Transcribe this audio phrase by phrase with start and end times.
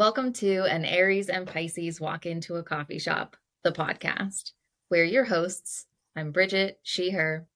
[0.00, 4.52] Welcome to An Aries and Pisces Walk Into a Coffee Shop, the podcast.
[4.90, 5.88] We're your hosts.
[6.16, 7.46] I'm Brigitte, she, her.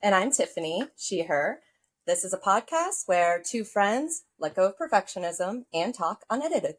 [0.00, 1.58] And I'm Tiffany, she, her.
[2.06, 6.76] This is a podcast where two friends let go of perfectionism and talk unedited.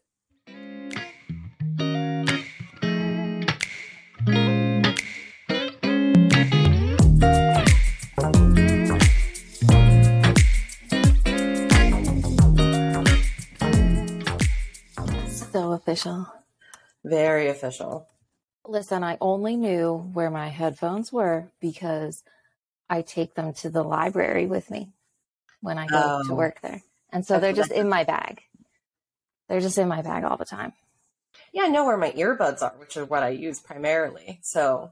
[16.05, 16.33] Official.
[17.04, 18.07] Very official.
[18.65, 22.23] Listen, I only knew where my headphones were because
[22.89, 24.89] I take them to the library with me
[25.61, 26.36] when I go to Oh.
[26.36, 26.81] work there.
[27.11, 28.42] And so they're just in my bag.
[29.50, 30.73] They're just in my bag all the time.
[31.51, 34.39] Yeah, I know where my earbuds are, which are what I use primarily.
[34.44, 34.92] So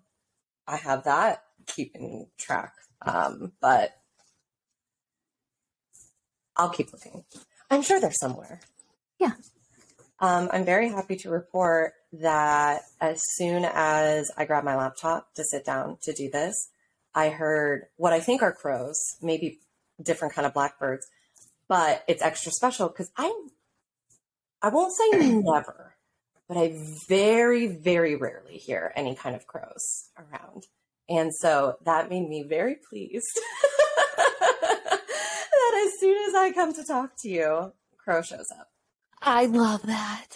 [0.68, 2.74] I have that keeping track.
[3.04, 3.96] Um, but
[6.58, 7.24] I'll keep looking.
[7.70, 8.60] I'm sure they're somewhere.
[9.18, 9.32] Yeah.
[10.22, 15.44] Um, I'm very happy to report that as soon as I grabbed my laptop to
[15.44, 16.70] sit down to do this,
[17.16, 19.60] I heard what I think are crows, maybe
[20.00, 21.08] different kind of blackbirds,
[21.68, 23.34] but it's extra special because I,
[24.62, 25.96] I won't say never,
[26.48, 26.78] but I
[27.10, 30.68] very, very rarely hear any kind of crows around.
[31.10, 33.26] And so that made me very pleased
[34.18, 35.00] that
[35.88, 38.71] as soon as I come to talk to you, crow shows up.
[39.22, 40.28] I love that.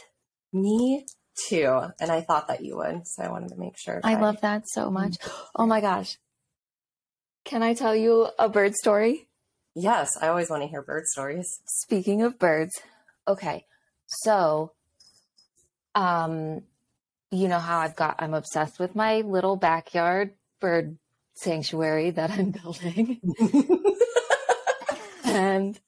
[0.53, 1.05] Me
[1.47, 1.81] too.
[1.99, 3.07] And I thought that you would.
[3.07, 3.99] So I wanted to make sure.
[4.03, 5.17] I that love that so much.
[5.55, 6.17] Oh my gosh.
[7.43, 9.27] Can I tell you a bird story?
[9.75, 11.59] Yes, I always want to hear bird stories.
[11.65, 12.73] Speaking of birds,
[13.27, 13.65] okay.
[14.07, 14.71] So,
[15.93, 16.63] um,
[17.31, 20.97] you know how I've got, I'm obsessed with my little backyard bird
[21.35, 23.19] sanctuary that I'm building.
[25.25, 25.79] and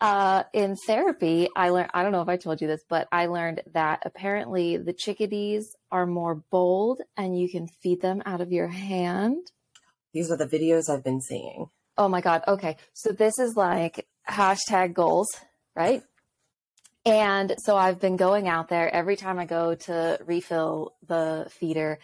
[0.00, 3.26] uh, in therapy, I learned, I don't know if I told you this, but I
[3.26, 8.52] learned that apparently the chickadees are more bold and you can feed them out of
[8.52, 9.50] your hand.
[10.12, 11.66] These are the videos I've been seeing.
[11.96, 12.44] Oh my God.
[12.46, 12.76] Okay.
[12.92, 15.28] So this is like hashtag goals,
[15.74, 16.02] right?
[17.04, 21.98] And so I've been going out there every time I go to refill the feeder,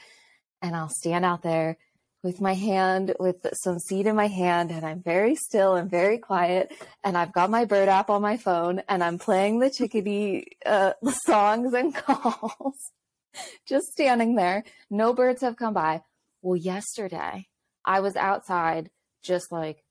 [0.62, 1.76] and I'll stand out there
[2.24, 6.16] with my hand, with some seed in my hand, and I'm very still and very
[6.16, 6.72] quiet.
[7.04, 10.94] And I've got my bird app on my phone, and I'm playing the chickadee uh,
[11.26, 12.90] songs and calls,
[13.68, 14.64] just standing there.
[14.90, 16.02] No birds have come by.
[16.40, 17.46] Well, yesterday
[17.84, 18.90] I was outside
[19.22, 19.84] just like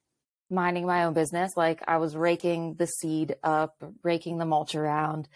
[0.50, 1.52] minding my own business.
[1.56, 5.28] Like I was raking the seed up, raking the mulch around.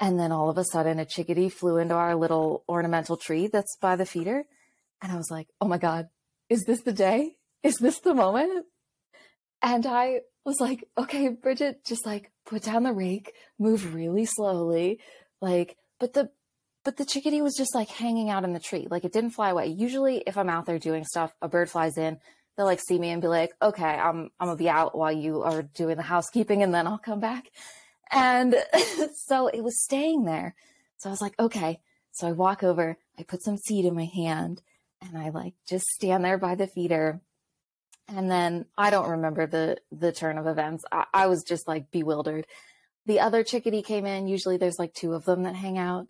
[0.00, 3.76] And then all of a sudden, a chickadee flew into our little ornamental tree that's
[3.80, 4.44] by the feeder.
[5.02, 6.08] And I was like, oh my God,
[6.48, 7.36] is this the day?
[7.62, 8.66] Is this the moment?
[9.62, 15.00] And I was like, okay, Brigitte, just like put down the rake, move really slowly.
[15.40, 16.30] Like, but the,
[16.84, 18.86] but the chickadee was just like hanging out in the tree.
[18.88, 19.66] Like it didn't fly away.
[19.66, 22.18] Usually if I'm out there doing stuff, a bird flies in,
[22.56, 25.42] they'll like see me and be like, okay, I'm I'm gonna be out while you
[25.42, 27.50] are doing the housekeeping and then I'll come back.
[28.10, 28.54] And
[29.26, 30.54] so it was staying there.
[30.98, 31.80] So I was like, okay.
[32.12, 34.62] So I walk over, I put some seed in my hand,
[35.02, 37.20] and I like just stand there by the feeder.
[38.08, 40.84] And then I don't remember the the turn of events.
[40.90, 42.46] I, I was just like bewildered.
[43.06, 44.28] The other chickadee came in.
[44.28, 46.06] Usually there's like two of them that hang out.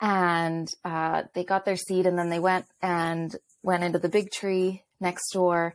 [0.00, 4.30] And uh, they got their seed and then they went and went into the big
[4.30, 5.74] tree next door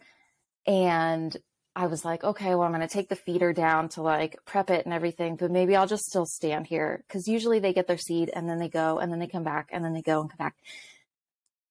[0.68, 1.36] and
[1.76, 4.70] I was like, okay, well, I'm going to take the feeder down to like prep
[4.70, 7.98] it and everything, but maybe I'll just still stand here because usually they get their
[7.98, 10.30] seed and then they go and then they come back and then they go and
[10.30, 10.56] come back.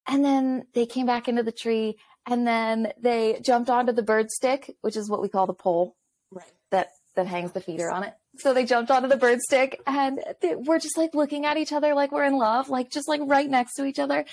[0.09, 4.31] And then they came back into the tree and then they jumped onto the bird
[4.31, 5.95] stick, which is what we call the pole
[6.33, 6.45] Right.
[6.71, 8.15] that that hangs the feeder on it.
[8.39, 11.73] So they jumped onto the bird stick and they, we're just like looking at each
[11.73, 14.25] other like we're in love, like just like right next to each other.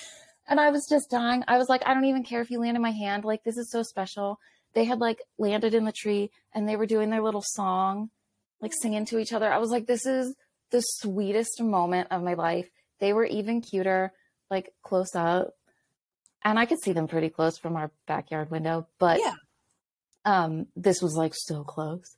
[0.47, 1.43] And I was just dying.
[1.47, 3.25] I was like, I don't even care if you land in my hand.
[3.25, 4.39] Like, this is so special.
[4.75, 8.11] They had like landed in the tree and they were doing their little song,
[8.61, 9.51] like singing to each other.
[9.51, 10.35] I was like, this is
[10.69, 12.69] the sweetest moment of my life.
[12.99, 14.11] They were even cuter,
[14.51, 15.53] like close up.
[16.45, 19.33] And I could see them pretty close from our backyard window, but Yeah.
[20.23, 22.15] um, this was like so close.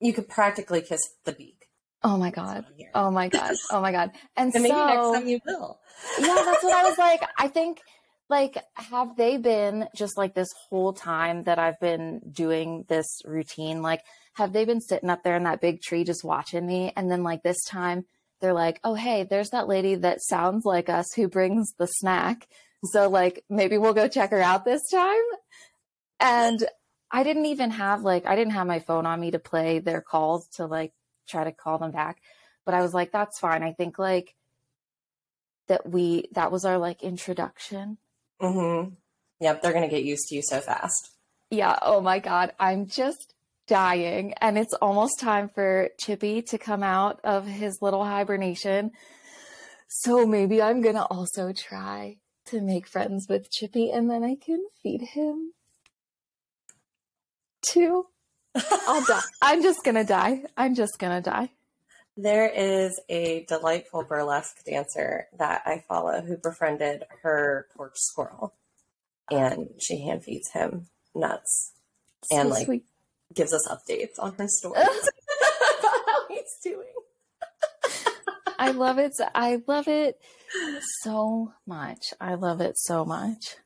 [0.00, 1.68] You could practically kiss the beak.
[2.04, 2.58] Oh my God.
[2.58, 2.92] what I'm hearing.
[2.94, 3.54] Oh my God.
[3.72, 4.12] Oh my God.
[4.36, 5.80] And, And maybe so, next time you will.
[6.20, 7.22] yeah, that's what I was like.
[7.36, 7.80] I think
[8.30, 13.82] like have they been just like this whole time that I've been doing this routine?
[13.82, 14.02] Like,
[14.34, 16.92] have they been sitting up there in that big tree just watching me?
[16.96, 18.04] And then like this time
[18.40, 22.46] they're like, oh hey, there's that lady that sounds like us who brings the snack.
[22.84, 25.14] So like maybe we'll go check her out this time.
[26.20, 26.64] And
[27.10, 30.00] I didn't even have like I didn't have my phone on me to play their
[30.00, 30.92] calls to like
[31.28, 32.18] try to call them back.
[32.64, 33.62] but I was like, that's fine.
[33.62, 34.34] I think like
[35.68, 37.96] that we that was our like introduction.
[38.42, 38.94] Mm-hmm.
[39.40, 41.10] Yep, they're gonna get used to you so fast.
[41.50, 41.78] Yeah.
[41.80, 43.34] Oh my god, I'm just
[43.66, 48.90] dying, and it's almost time for Chippy to come out of his little hibernation.
[49.88, 52.16] So maybe I'm gonna also try
[52.50, 55.52] to make friends with Chippy, and then I can feed him
[57.62, 58.06] too.
[58.54, 59.20] I'll die.
[59.42, 60.42] I'm just gonna die.
[60.56, 61.50] I'm just gonna die.
[62.16, 68.54] There is a delightful burlesque dancer that I follow who befriended her porch squirrel,
[69.30, 71.72] and she hand feeds him nuts
[72.24, 72.84] So and like sweet.
[73.34, 74.82] gives us updates on her stories
[75.78, 76.86] about how he's doing.
[78.58, 79.14] I love it.
[79.34, 80.16] I love it
[81.02, 82.12] so much.
[82.20, 83.56] I love it so much.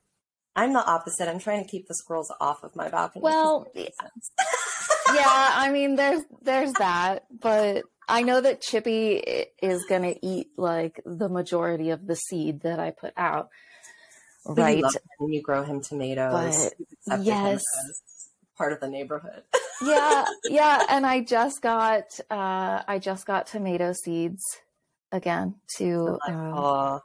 [0.55, 1.27] I'm the opposite.
[1.27, 3.23] I'm trying to keep the squirrels off of my balcony.
[3.23, 4.31] Well, it makes sense.
[5.15, 9.15] yeah, I mean, there's there's that, but I know that Chippy
[9.61, 13.49] is gonna eat like the majority of the seed that I put out.
[14.45, 14.83] But Right?
[15.19, 16.71] and you grow him tomatoes.
[17.07, 17.63] But, yes.
[18.57, 19.43] part of the neighborhood.
[19.81, 20.85] Yeah, yeah.
[20.89, 24.43] And I just got uh I just got tomato seeds
[25.13, 26.99] again to um,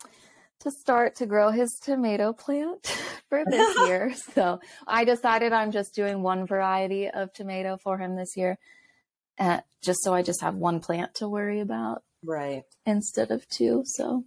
[0.60, 2.84] to start to grow his tomato plant
[3.28, 4.12] for this year.
[4.34, 8.58] So I decided I'm just doing one variety of tomato for him this year,
[9.38, 12.64] uh, just so I just have one plant to worry about right.
[12.87, 13.82] instead of two.
[13.84, 14.25] So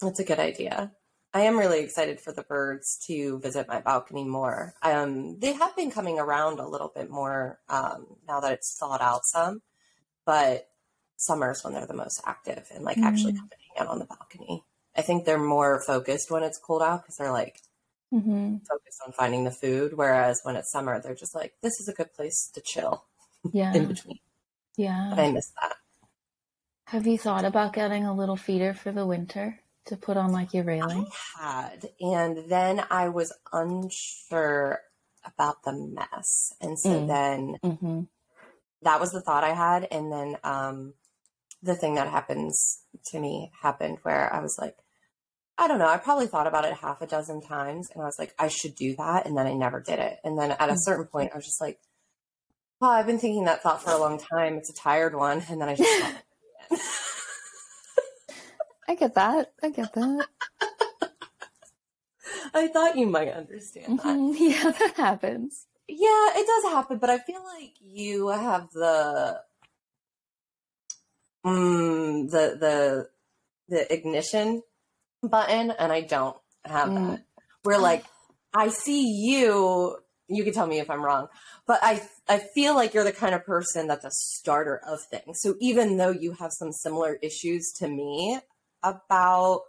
[0.00, 0.92] That's a good idea.
[1.34, 4.72] I am really excited for the birds to visit my balcony more.
[4.82, 9.02] Um, they have been coming around a little bit more um, now that it's thawed
[9.02, 9.60] out some,
[10.24, 10.66] but
[11.16, 13.36] summer's when they're the most active and like actually Mm.
[13.38, 14.64] come and hang out on the balcony.
[14.96, 17.60] I think they're more focused when it's cold out because they're like
[18.12, 18.60] mhm.
[18.66, 21.92] focused on finding the food, whereas when it's summer, they're just like, this is a
[21.92, 23.04] good place to chill
[23.52, 24.18] yeah, in between.
[24.76, 25.14] But yeah.
[25.16, 25.76] I miss that.
[26.86, 30.54] Have you thought about getting a little feeder for the winter to put on like
[30.54, 31.06] your railing?
[31.36, 34.80] I had, and then I was unsure
[35.24, 37.06] about the mess, and so Mm.
[37.08, 38.00] then Mm-hmm.
[38.82, 40.94] that was the thought I had, and then um,
[41.66, 44.76] the thing that happens to me happened where I was like,
[45.58, 48.18] I don't know, I probably thought about it half a dozen times, and I was
[48.18, 50.72] like, I should do that, and then I never did it, and then at a
[50.74, 50.78] Mm.
[50.84, 51.78] certain point, I was just like,
[52.80, 54.54] well, I've been thinking that thought for a long time.
[54.58, 55.90] It's a tired one, and then I just.
[55.96, 56.12] stopped
[56.70, 56.80] doing it.
[58.88, 59.52] I get that.
[59.62, 60.26] I get that.
[62.54, 64.04] I thought you might understand that.
[64.06, 64.34] Mhm.
[64.38, 65.66] Yeah, that happens.
[65.88, 69.40] Yeah, it does happen, but I feel like you have the
[71.46, 73.08] mm, the the
[73.68, 74.62] the ignition
[75.22, 76.94] button, and I don't have Mm.
[76.94, 77.20] that.
[77.62, 78.04] Where like
[78.54, 79.98] I see you,
[80.28, 81.28] you can tell me if I'm wrong,
[81.66, 85.38] but I I feel like you're the kind of person that's a starter of things.
[85.40, 88.38] So even though you have some similar issues to me
[88.82, 89.62] about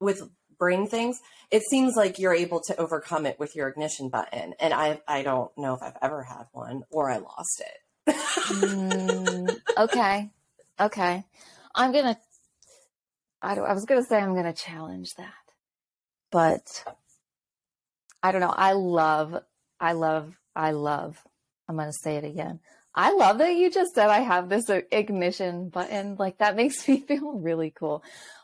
[0.00, 0.22] with
[0.58, 1.20] brain things,
[1.50, 4.54] it seems like you're able to overcome it with your ignition button.
[4.60, 8.14] And I I don't know if I've ever had one or I lost it.
[8.48, 10.30] Mm, okay.
[10.80, 11.24] Okay.
[11.74, 12.16] I'm going to,
[13.42, 15.32] I, don't- I was going to say I'm going to challenge that.
[16.30, 16.84] But
[18.22, 18.54] I don't know.
[18.54, 19.42] I love,
[19.80, 21.22] I love, I love,
[21.68, 22.60] I'm going to say it again.
[22.94, 26.16] I love that you just said I have this uh, ignition button.
[26.18, 28.02] Like that makes me feel really cool.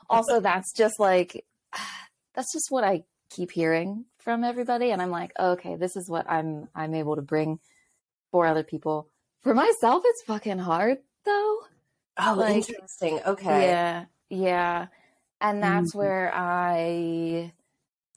[0.09, 1.45] Also, that's just like,
[2.35, 4.91] that's just what I keep hearing from everybody.
[4.91, 7.59] And I'm like, okay, this is what I'm, I'm able to bring
[8.31, 9.09] for other people.
[9.43, 11.59] For myself, it's fucking hard though.
[12.16, 13.21] Oh, Like, interesting.
[13.26, 13.66] Okay.
[13.68, 14.87] Yeah, yeah.
[15.40, 15.99] And that's Mhm.
[15.99, 17.52] where I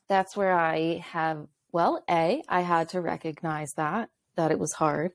[0.07, 5.13] that's where I have well, A, I had to recognize that that it was hard,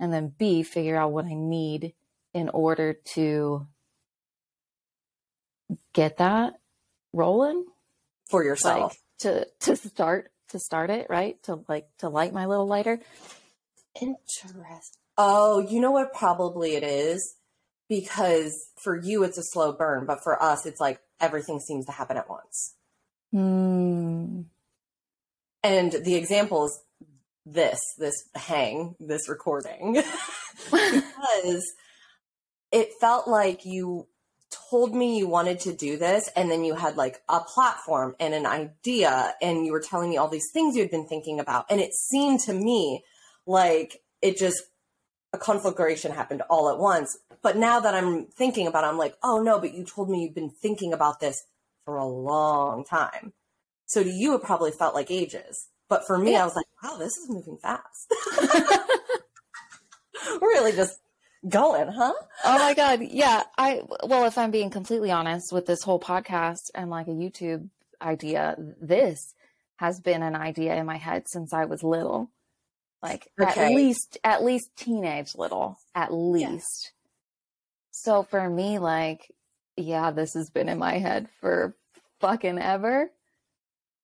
[0.00, 1.94] and then B, figure out what I need
[2.34, 3.66] in order to
[5.92, 6.54] get that
[7.12, 7.66] rolling.
[8.28, 8.92] For yourself.
[8.92, 11.42] Like to to start to start it, right?
[11.44, 13.00] To like to light my little lighter.
[14.00, 14.90] Interesting.
[15.16, 17.36] Oh, you know what probably it is?
[17.88, 21.92] Because for you it's a slow burn, but for us it's like everything seems to
[21.92, 22.74] happen at once.
[23.30, 24.42] Hmm.
[25.62, 26.80] And the example is
[27.46, 29.94] this, this hang, this recording.
[30.70, 31.64] because
[32.70, 34.06] it felt like you
[34.70, 38.34] told me you wanted to do this and then you had like a platform and
[38.34, 41.66] an idea and you were telling me all these things you had been thinking about
[41.70, 43.02] and it seemed to me
[43.46, 44.62] like it just
[45.34, 49.16] a conflagration happened all at once but now that i'm thinking about it i'm like
[49.22, 51.44] oh no but you told me you've been thinking about this
[51.84, 53.32] for a long time
[53.86, 56.42] so to you it probably felt like ages but for me Yeah.
[56.42, 58.12] i was like wow this is moving fast
[60.40, 60.98] really just
[61.48, 62.12] going, huh?
[62.44, 63.42] Oh my god, yeah.
[63.58, 67.68] I well, if I'm being completely honest with this whole podcast and like a YouTube
[68.00, 69.34] idea, this
[69.76, 72.30] has been an idea in my head since I was little.
[73.04, 73.66] Like Okay.
[73.66, 76.92] at least at least teenage little, at least.
[77.90, 79.30] So for me like
[79.76, 81.76] yeah, this has been in my head for
[82.20, 83.10] fucking ever.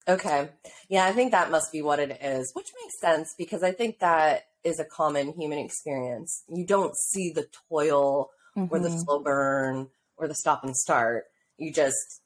[0.08, 0.50] Okay.
[0.88, 4.00] Yeah, I think that must be what it is, which makes sense because I think
[4.00, 6.42] that is a common human experience.
[6.48, 8.30] You don't see the toil
[8.68, 9.04] or the Mhm.
[9.04, 11.26] slow burn or the stop and start.
[11.56, 12.20] You just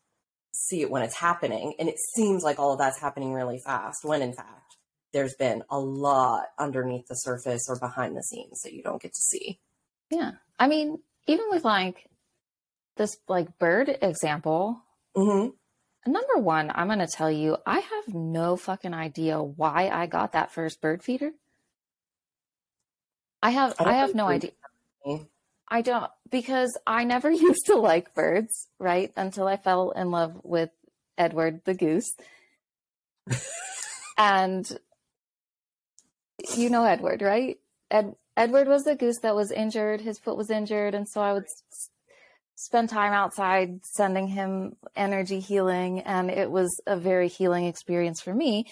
[0.55, 1.75] see it when it's happening.
[1.79, 4.64] And it seems like all of that's happening really fast, when in fact,
[5.15, 9.15] there's been a lot underneath the surface or behind the scenes that you don't get
[9.15, 9.61] to see.
[10.11, 10.33] Yeah.
[10.59, 12.11] I mean, even with like
[12.97, 14.83] this like bird example,
[15.17, 15.49] hmm
[16.07, 20.33] number one, I'm going to tell you, I have no fucking idea why I got
[20.33, 21.33] that first bird feeder.
[23.43, 24.51] I have I I, have no idea.
[25.69, 29.13] I don't because I never used to like birds, right?
[29.17, 30.71] Until I fell in love with
[31.17, 32.15] Edward the goose.
[34.19, 34.79] and
[36.57, 37.59] you know Edward, right?
[37.91, 40.01] Ed, Edward was the goose that was injured.
[40.01, 41.91] His foot was injured, and so I would s-
[42.57, 48.35] spend time outside sending him energy healing, and it was a very healing experience for
[48.35, 48.67] me.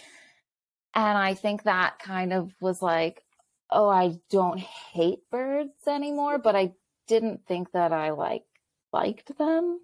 [0.95, 3.23] And I think that kind of was like,
[3.71, 6.73] oh, I don't hate birds anymore, but I
[7.07, 8.45] didn't think that I like
[8.93, 9.81] liked them.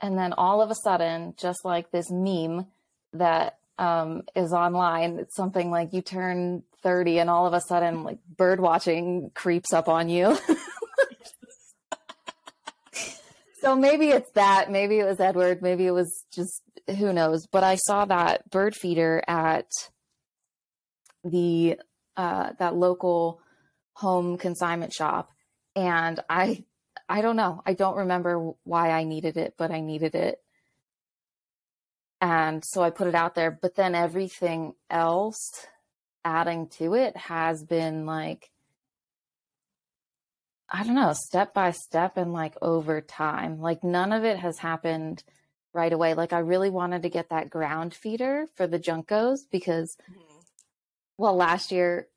[0.00, 2.66] And then all of a sudden, just like this meme
[3.12, 8.04] that um, is online, it's something like you turn 30 and all of a sudden
[8.04, 10.38] like bird watching creeps up on you.
[13.60, 16.62] so maybe it's that, maybe it was Edward, maybe it was just
[16.98, 19.66] who knows, but I saw that bird feeder at
[21.24, 21.78] the
[22.16, 23.40] uh, that local
[23.94, 25.30] home consignment shop.
[25.74, 26.64] And i
[27.08, 27.62] i don't know.
[27.64, 30.38] I don't remember why i needed it but i needed it
[32.22, 35.66] and so i put it out there but then everything else
[36.24, 38.50] adding to it has been like
[40.70, 43.60] i don't know step by step and like over time.
[43.60, 45.22] Like none of it has happened
[45.74, 46.14] right away.
[46.14, 50.38] Like i really wanted to get that ground feeder for the juncos because mm-hmm.
[51.18, 52.08] well last year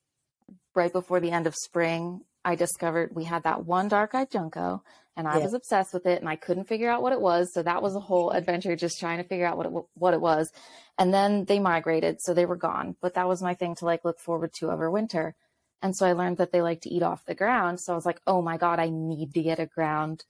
[0.74, 4.82] right before the end of spring i discovered we had that one dark-eyed junco
[5.18, 5.44] and i Yeah.
[5.46, 7.96] was obsessed with it and i couldn't figure out what it was so that was
[7.96, 10.52] a whole adventure just trying to figure out what it, what it was.
[10.98, 12.96] And then they migrated so they were gone.
[13.02, 15.36] But that was my thing to like look forward to over winter.
[15.82, 18.06] And so i learned that they like to eat off the ground so i was
[18.06, 20.24] like oh my god i need to get a ground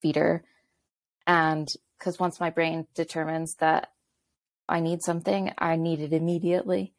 [0.00, 0.44] feeder.
[1.26, 1.68] And
[1.98, 3.88] because once my brain determines that
[4.68, 6.94] i need something i need it immediately.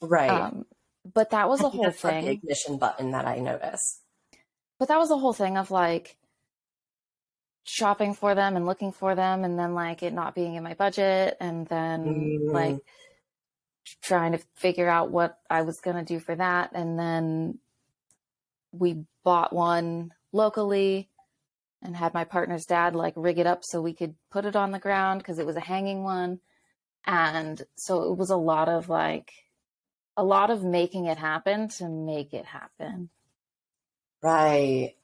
[0.00, 0.30] Right.
[0.30, 0.64] um,
[1.04, 2.26] but that was I a whole like thing.
[2.26, 4.00] ignition button that I notice.
[4.78, 6.16] But that was a whole thing of like
[7.64, 10.74] shopping for them and looking for them and then like it not being in my
[10.74, 12.52] budget and then Mm.
[12.52, 12.78] like
[14.02, 17.58] trying to figure out what I was going to do for that and then
[18.72, 21.08] we bought one locally
[21.82, 24.70] and had my partner's dad like rig it up so we could put it on
[24.70, 26.40] the ground because it was a hanging one
[27.04, 29.32] and so it was a lot of like
[30.16, 33.08] a lot of making it happen to make it happen
[34.22, 34.94] Right.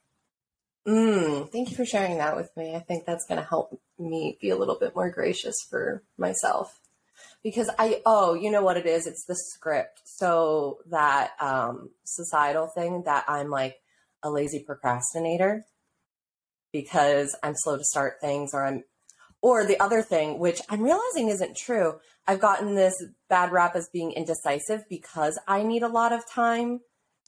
[0.87, 2.75] Mm, thank you for sharing that with me.
[2.75, 6.79] I think that's going to help me be a little bit more gracious for myself.
[7.43, 9.07] Because I, oh, you know what it is?
[9.07, 10.01] It's the script.
[10.05, 13.77] So that um, societal thing that I'm like
[14.23, 15.67] a lazy procrastinator
[16.73, 18.85] because I'm slow to start things or I'm,
[19.41, 22.01] or the other thing, which I'm realizing isn't true.
[22.27, 26.81] I've gotten this bad rap as being indecisive because I need a lot of time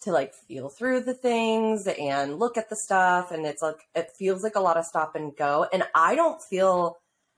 [0.03, 4.09] to like feel through the things and look at the stuff and it's like it
[4.19, 6.97] feels like a lot of stop and go and i don't feel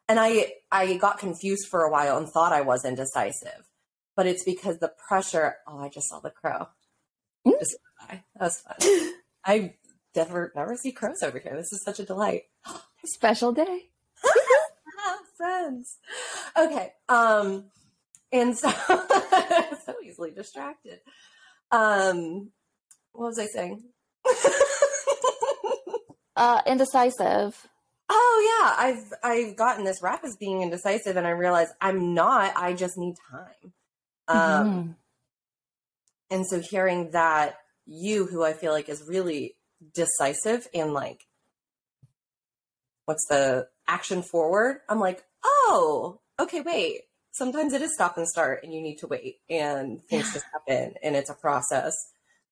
[0.09, 3.69] and i i got confused for a while and thought i was indecisive
[4.15, 6.69] but it's because the pressure oh i just saw the crow.
[7.47, 7.59] Mm.
[7.59, 7.77] just
[8.09, 9.13] that was fun.
[9.45, 9.75] I
[10.15, 11.57] never never see crows over here.
[11.57, 12.43] This is such a delight.
[13.05, 13.91] Special day
[15.43, 15.99] friends
[16.57, 17.65] okay um
[18.31, 18.71] and so
[19.85, 21.01] so easily distracted.
[21.71, 22.51] Um
[23.13, 23.83] what was i saying?
[26.37, 27.69] Uh indecisive.
[28.09, 32.53] Oh yeah i've i've gotten this rap as being indecisive and i realize i'm not
[32.57, 33.73] i just need time.
[34.29, 34.97] Um Mhm.
[36.31, 37.57] and so hearing that
[37.87, 39.57] you who i feel like is really
[39.93, 41.27] decisive and like
[43.07, 48.63] what's the action forward i'm like oh okay wait sometimes it is stop and start
[48.63, 50.33] and you need to wait and things Yeah.
[50.35, 51.95] just happen and it's a process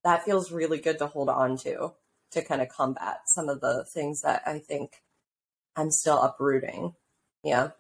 [0.05, 1.93] that feels really good to hold on to
[2.33, 5.03] to kind of combat some of the things that I think
[5.77, 6.95] I'm still uprooting.
[7.43, 7.71] Yeah.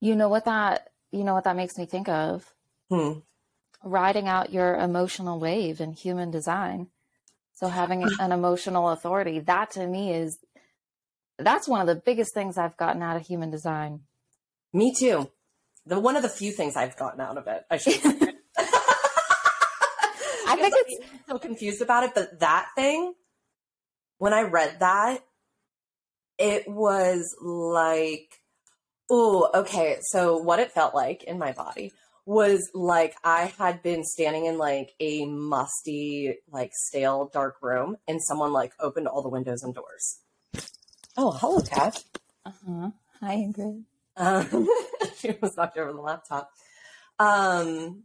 [0.00, 2.52] You know what that you know what that makes me think of?
[2.90, 3.20] Hmm.
[3.82, 6.88] Riding out your emotional wave in human design.
[7.54, 10.38] So having an emotional authority, that to me is
[11.38, 14.00] that's one of the biggest things I've gotten out of human design.
[14.72, 15.30] Me too.
[15.86, 17.64] The one of the few things I've gotten out of it.
[17.70, 17.94] I should.
[20.48, 23.14] I think it's so confused about it, but that thing,
[24.18, 25.24] when I read that,
[26.38, 28.40] it was like,
[29.10, 29.98] oh, okay.
[30.02, 31.92] So what it felt like in my body
[32.24, 38.22] was like I had been standing in like a musty, like stale, dark room, and
[38.22, 40.18] someone like opened all the windows and doors.
[41.16, 42.04] Oh, hello, Kat.
[42.44, 42.90] Uh huh.
[43.20, 43.84] Hi, Ingrid.
[44.16, 44.68] Um,
[45.18, 46.50] she was knocked over the laptop.
[47.18, 48.04] Um,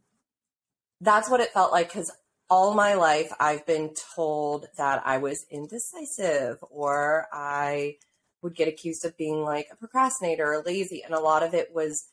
[0.99, 2.11] that's what it felt like because
[2.49, 7.95] all my life I've been told that I was indecisive or I
[8.41, 11.01] would get accused of being like a procrastinator or lazy.
[11.03, 12.09] And a lot of it was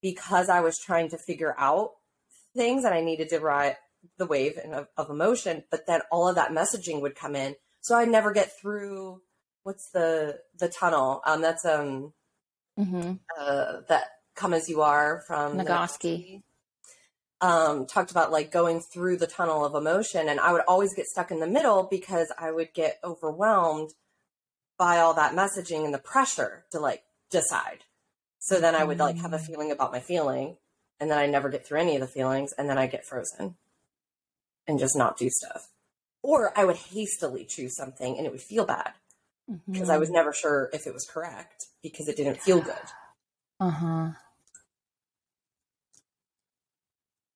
[0.00, 1.90] because I was trying to figure out
[2.54, 3.76] things and I needed to ride
[4.16, 5.64] the wave of, of emotion.
[5.70, 7.56] But then all of that messaging would come in.
[7.80, 9.22] So I'd never get through
[9.62, 11.20] what's the the tunnel?
[11.26, 12.12] Um that's um
[12.80, 13.12] mm-hmm.
[13.38, 16.42] uh that come as you are from Nagoski.
[17.42, 21.06] Um, talked about like going through the tunnel of emotion and I would always get
[21.06, 23.92] stuck in the middle because I would get overwhelmed
[24.76, 27.84] by all that messaging and the pressure to like decide.
[28.40, 29.46] So then I would like have a mm.
[29.46, 30.56] feeling about my feeling
[30.98, 33.56] and then I never get through any of the feelings and then I get frozen
[34.66, 35.68] and just not do stuff.
[36.22, 38.92] Or I would hastily choose something and it would feel bad
[39.66, 39.90] because mm-hmm.
[39.90, 42.74] I was never sure if it was correct because it didn't feel good.
[43.58, 44.10] Uh huh.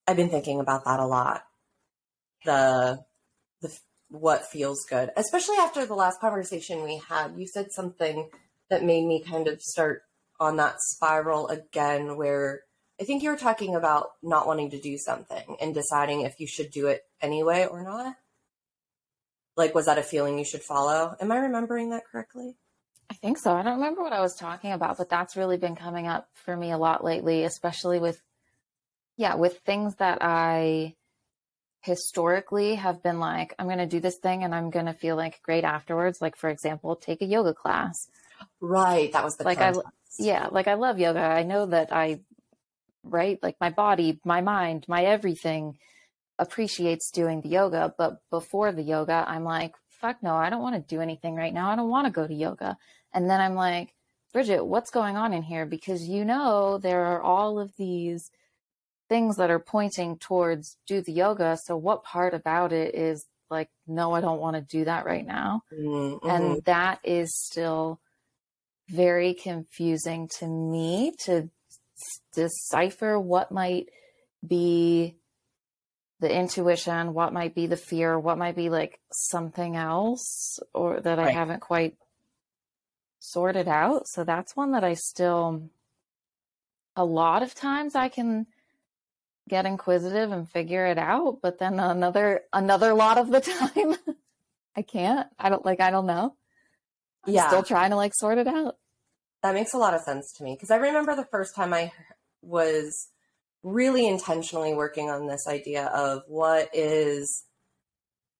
[0.06, 1.44] I've been thinking about that a lot.
[2.44, 3.04] The
[3.62, 3.76] the
[4.09, 7.35] what feels good, especially after the last conversation we had.
[7.37, 8.30] You said something
[8.71, 10.02] that made me kind of start
[10.38, 12.62] on that spiral again, where
[13.00, 16.47] I think you were talking about not wanting to do something and deciding if you
[16.47, 18.17] should do it anyway or not.
[19.56, 21.17] Like, was that a feeling you should follow?
[21.21, 22.56] Am I remembering that correctly?
[23.10, 23.52] I think so.
[23.52, 26.56] I don't remember what I was talking about, but that's really been coming up for
[26.56, 28.21] me a lot lately, especially with,
[29.17, 30.97] yeah, with things that I
[31.82, 35.17] historically have been like, I'm going to do this thing and I'm going to feel
[35.17, 36.21] like great afterwards.
[36.23, 38.08] Like, for example, take a yoga class.
[38.60, 39.12] Right.
[39.12, 39.86] That was the like, context.
[40.19, 41.21] I, yeah, like I love yoga.
[41.21, 42.21] I know that I,
[43.04, 45.76] right, like my body, my mind, my everything
[46.38, 47.94] appreciates doing the yoga.
[47.97, 51.54] But before the yoga, I'm like, fuck no, I don't want to do anything right
[51.54, 51.70] now.
[51.70, 52.76] I don't want to go to yoga.
[53.12, 53.94] And then I'm like,
[54.32, 55.64] Brigitte, what's going on in here?
[55.64, 58.30] Because you know, there are all of these
[59.08, 61.56] things that are pointing towards do the yoga.
[61.64, 65.26] So what part about it is like, no, I don't want to do that right
[65.26, 65.62] now.
[65.73, 66.28] Mm-hmm.
[66.28, 68.00] And that is still
[68.88, 71.49] very confusing to me to
[72.34, 73.88] decipher what might
[74.47, 75.16] be
[76.25, 81.19] the intuition, what might be the fear, what might be like something else or that
[81.19, 81.28] right.
[81.28, 81.99] I haven't quite
[83.19, 84.08] sorted out.
[84.08, 85.69] So that's one that I still
[86.97, 88.47] a lot of times I can
[89.50, 94.17] get inquisitive and figure it out, but then another another lot of the time
[94.75, 95.28] I can't.
[95.39, 96.34] I don't like I don't know.
[97.26, 97.49] I'm yeah.
[97.49, 98.78] still trying to like sort it out.
[99.43, 101.93] That makes a lot of sense to me because I remember the first time I
[102.41, 103.08] was
[103.65, 107.45] really intentionally working on this idea of what is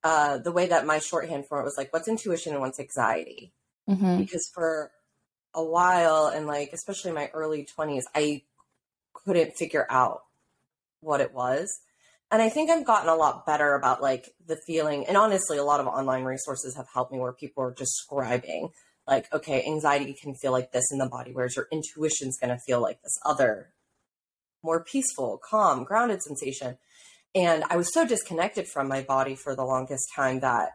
[0.05, 3.53] uh, the way that my shorthand for it was like, what's intuition and what's anxiety?
[3.89, 4.19] Mm-hmm.
[4.19, 4.93] Because for
[5.55, 8.43] a while, and like, especially my early 20s, I
[9.15, 10.21] couldn't figure out
[11.01, 11.81] what it was.
[12.31, 15.07] And I think I've gotten a lot better about like the feeling.
[15.07, 18.71] And honestly, a lot of online resources have helped me where people are describing
[19.07, 22.61] like, okay, anxiety can feel like this in the body, whereas your intuition's going to
[22.67, 23.74] feel like this other
[24.65, 26.79] more peaceful, calm, grounded sensation.
[27.35, 30.71] And I was so disconnected from my body for the longest time that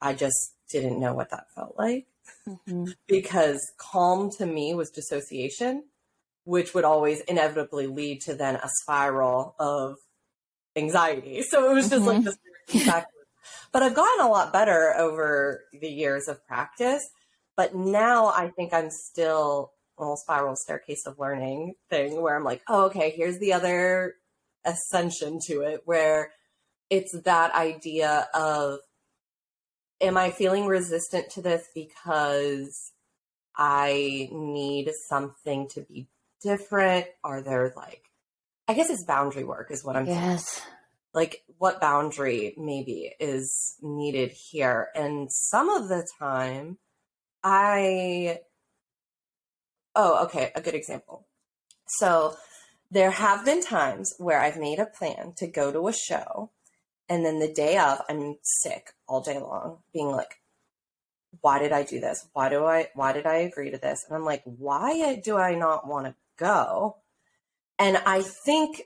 [0.00, 2.06] I just didn't know what that felt like.
[2.46, 2.84] Mm-hmm.
[3.08, 5.84] because calm to me was dissociation,
[6.44, 9.96] which would always inevitably lead to then a spiral of
[10.76, 11.42] anxiety.
[11.50, 12.24] So it was just mm-hmm.
[12.24, 12.36] like
[12.68, 13.04] this.
[13.72, 17.02] but I've gotten a lot better over the years of practice.
[17.56, 22.62] But now I think I'm still little spiral staircase of learning thing where I'm like,
[22.68, 24.14] oh, okay, here's the other
[24.64, 26.32] ascension to it where
[26.90, 28.80] it's that idea of
[30.00, 32.92] am I feeling resistant to this because
[33.56, 36.08] I need something to be
[36.42, 37.06] different?
[37.24, 38.02] Are there like
[38.68, 40.60] I guess it's boundary work is what I'm Yes.
[41.14, 44.88] like what boundary maybe is needed here.
[44.94, 46.78] And some of the time,
[47.42, 48.40] I,
[49.96, 51.26] oh, okay, a good example.
[51.88, 52.36] So
[52.90, 56.50] there have been times where I've made a plan to go to a show,
[57.08, 60.40] and then the day of, I'm sick all day long, being like,
[61.40, 62.28] why did I do this?
[62.32, 64.04] Why do I, why did I agree to this?
[64.06, 66.96] And I'm like, why do I not want to go?
[67.78, 68.82] And I think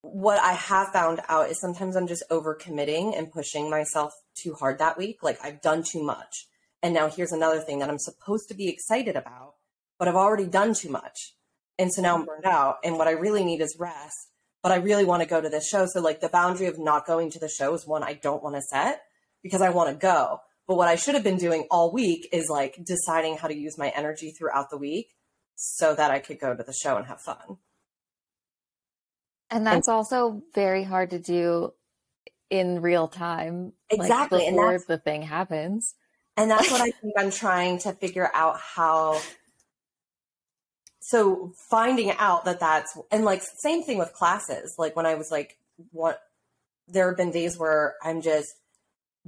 [0.00, 4.78] what I have found out is sometimes I'm just overcommitting and pushing myself too hard
[4.78, 5.22] that week.
[5.22, 6.46] Like I've done too much.
[6.82, 9.54] And now here's another thing that I'm supposed to be excited about,
[9.98, 11.34] but I've already done too much.
[11.78, 12.28] And so now I'm mm-hmm.
[12.28, 12.78] burned out.
[12.84, 14.30] And what I really need is rest,
[14.62, 15.86] but I really want to go to this show.
[15.86, 18.56] So like the boundary of not going to the show is one I don't want
[18.56, 19.02] to set
[19.42, 20.40] because I want to go.
[20.66, 23.78] But what I should have been doing all week is like deciding how to use
[23.78, 25.08] my energy throughout the week
[25.54, 27.58] so that I could go to the show and have fun.
[29.50, 31.72] And that's and, also very hard to do
[32.50, 33.72] in real time.
[33.90, 34.40] Exactly.
[34.40, 35.94] Like before and the thing happens.
[36.36, 39.20] And that's what I think I'm trying to figure out how.
[41.08, 44.74] So finding out that that's, and like, same thing with classes.
[44.76, 45.56] Like when I was like,
[45.92, 46.20] what,
[46.88, 48.52] there have been days where I'm just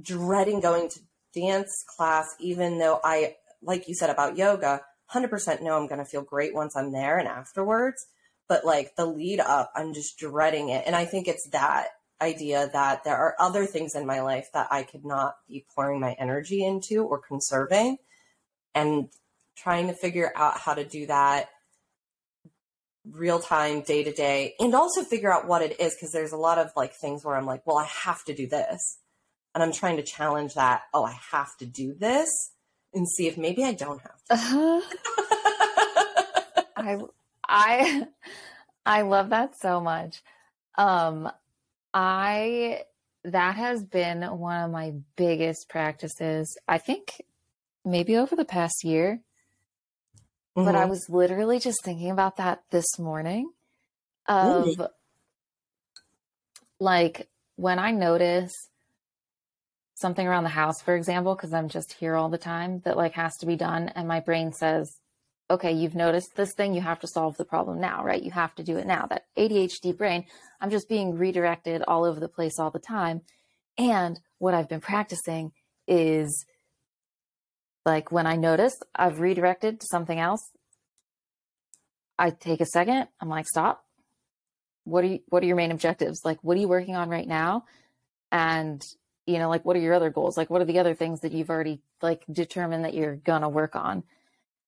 [0.01, 0.99] dreading going to
[1.33, 4.81] dance class, even though I, like you said about yoga,
[5.13, 8.05] 100% know I'm going to feel great once I'm there and afterwards
[8.49, 10.83] but like the lead up, I'm just dreading it.
[10.85, 11.89] And I think it's that
[12.19, 16.01] idea that there are other things in my life that I could not be pouring
[16.01, 17.99] my energy into or conserving
[18.75, 19.07] and
[19.55, 21.49] trying to figure out how to do that
[23.11, 26.37] real time day to day and also figure out what it is because there's a
[26.37, 28.99] lot of like things where I'm like, well, I have to do this.
[29.53, 32.29] And I'm trying to challenge that, oh, I have to do this
[32.93, 34.33] and see if maybe I don't have to.
[34.33, 34.81] Uh-huh.
[36.75, 36.99] I
[37.47, 38.07] I
[38.85, 40.21] I love that so much.
[40.77, 41.31] Um
[41.93, 42.83] I
[43.25, 46.57] that has been one of my biggest practices.
[46.67, 47.21] I think
[47.83, 49.21] maybe over the past year.
[50.57, 50.65] Mm-hmm.
[50.65, 50.89] But I mm-hmm.
[50.89, 53.51] was literally just thinking about that this morning
[54.27, 54.87] of really?
[56.79, 58.53] like when I notice
[59.95, 63.13] something around the house, for example, because I'm just here all the time that like
[63.13, 64.97] has to be done, and my brain says,
[65.51, 68.21] okay, you've noticed this thing, you have to solve the problem now, right?
[68.21, 69.07] You have to do it now.
[69.07, 70.25] That ADHD brain,
[70.61, 73.21] I'm just being redirected all over the place all the time.
[73.77, 75.51] And what I've been practicing
[75.87, 76.45] is
[77.85, 80.51] like when I notice I've redirected to something else,
[82.17, 83.85] I take a second, I'm like, stop.
[84.83, 86.21] What are you what are your main objectives?
[86.25, 87.65] Like what are you working on right now?
[88.31, 88.83] And
[89.25, 90.37] you know, like what are your other goals?
[90.37, 93.75] Like what are the other things that you've already like determined that you're gonna work
[93.75, 94.03] on?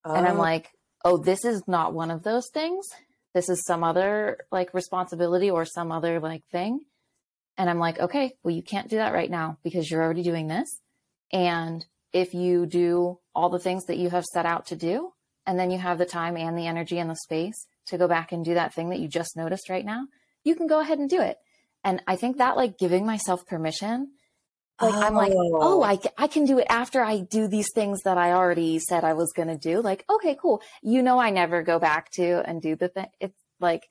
[0.05, 0.41] And I'm oh.
[0.41, 0.71] like,
[1.03, 2.87] oh, this is not one of those things.
[3.33, 6.81] This is some other like responsibility or some other like thing.
[7.57, 10.47] And I'm like, okay, well, you can't do that right now because you're already doing
[10.47, 10.79] this.
[11.31, 15.11] And if you do all the things that you have set out to do,
[15.45, 18.31] and then you have the time and the energy and the space to go back
[18.31, 20.05] and do that thing that you just noticed right now,
[20.43, 21.37] you can go ahead and do it.
[21.83, 24.11] And I think that like giving myself permission
[24.81, 25.01] like oh.
[25.01, 28.31] I'm like, oh, I, I can do it after I do these things that I
[28.31, 29.81] already said I was going to do.
[29.81, 30.61] Like, okay, cool.
[30.81, 33.05] You know, I never go back to and do the thing.
[33.19, 33.83] It's like,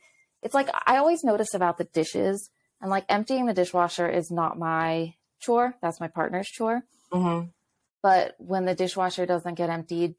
[0.42, 4.58] it's like I always notice about the dishes and like emptying the dishwasher is not
[4.58, 5.74] my chore.
[5.80, 6.82] That's my partner's chore.
[7.12, 7.48] Mm-hmm.
[8.02, 10.14] But when the dishwasher doesn't get emptied,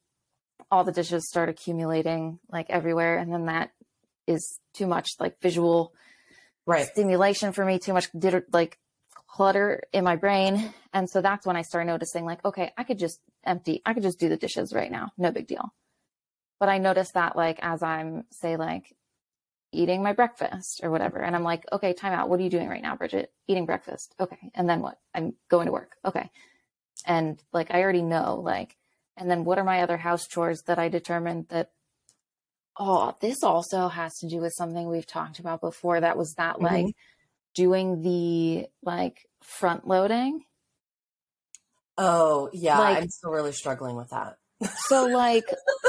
[0.70, 3.17] all the dishes start accumulating like everywhere.
[3.17, 3.72] And then that
[4.28, 5.94] is too much like visual
[6.65, 6.86] right.
[6.88, 8.10] stimulation for me, too much
[8.54, 8.78] like
[9.28, 10.74] clutter in my brain.
[10.94, 14.04] And so that's when I start noticing, like, okay, I could just empty, I could
[14.04, 15.12] just do the dishes right now.
[15.17, 15.74] No big deal.
[16.60, 18.96] But I notice that, like, as I'm, say, like,
[19.72, 21.20] eating my breakfast or whatever.
[21.20, 22.30] And I'm like, okay, time out.
[22.30, 23.32] What are you doing right now, Brigitte?
[23.48, 24.13] Eating breakfast.
[24.20, 24.52] Okay.
[24.54, 25.00] And then what?
[25.15, 25.96] I'm going to work.
[26.06, 26.30] Okay.
[27.06, 28.76] And like, I already know, like,
[29.18, 31.72] and then what are my other house chores that I determined that,
[32.78, 36.00] oh, this also has to do with something we've talked about before.
[36.00, 36.66] That was that, mm-hmm.
[36.66, 36.96] like,
[37.54, 40.44] doing the like front loading.
[41.98, 44.38] Oh, yeah, like, I'm still really struggling with that.
[44.88, 45.46] so like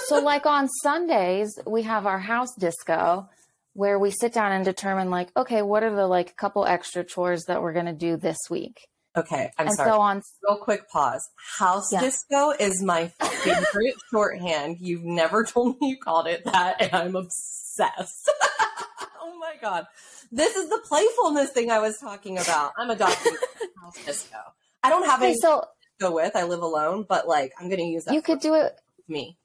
[0.06, 3.28] so like on Sundays we have our house disco
[3.74, 7.44] where we sit down and determine like okay, what are the like couple extra chores
[7.48, 8.88] that we're going to do this week?
[9.14, 9.90] Okay, I'm and sorry.
[9.90, 11.28] So on real quick pause.
[11.58, 12.00] House yeah.
[12.00, 14.78] disco is my favorite shorthand.
[14.80, 18.30] You've never told me you called it that and I'm obsessed.
[19.20, 19.86] oh my god.
[20.30, 22.72] This is the playfulness thing I was talking about.
[22.78, 23.36] I'm adopting
[23.82, 24.38] house disco.
[24.82, 25.66] I don't have any so, to
[26.00, 26.34] go with.
[26.34, 28.14] I live alone, but like I'm going to use that.
[28.14, 29.36] You could do it with me.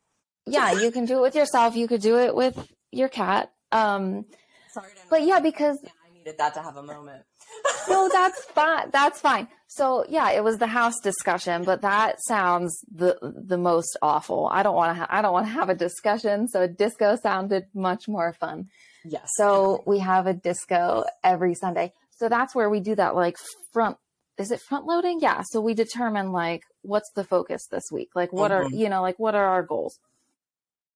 [0.45, 1.75] Yeah, you can do it with yourself.
[1.75, 3.51] You could do it with your cat.
[3.73, 4.23] Um,
[4.71, 5.89] Sorry, but yeah, because yeah,
[6.27, 7.23] needed that to have a moment.
[7.89, 8.89] no, that's fine.
[8.91, 9.47] That's fine.
[9.67, 14.49] So yeah, it was the house discussion, but that sounds the the most awful.
[14.51, 14.99] I don't want to.
[14.99, 16.47] Ha- I don't want to have a discussion.
[16.47, 18.65] So disco sounded much more fun.
[19.05, 19.27] Yes.
[19.35, 21.93] So we have a disco every Sunday.
[22.17, 23.37] So that's where we do that like
[23.71, 23.97] front.
[24.37, 25.19] Is it front loading?
[25.21, 25.43] Yeah.
[25.51, 28.09] So we determine like what's the focus this week.
[28.15, 28.77] Like what are Mhm.
[28.77, 29.97] you know like what are our goals.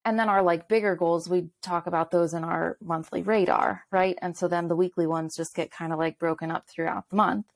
[0.04, 4.18] And then our like bigger goals, we talk about those in our monthly radar, right?
[4.20, 7.16] And so then the weekly ones just get kind of like broken up throughout the
[7.16, 7.46] month.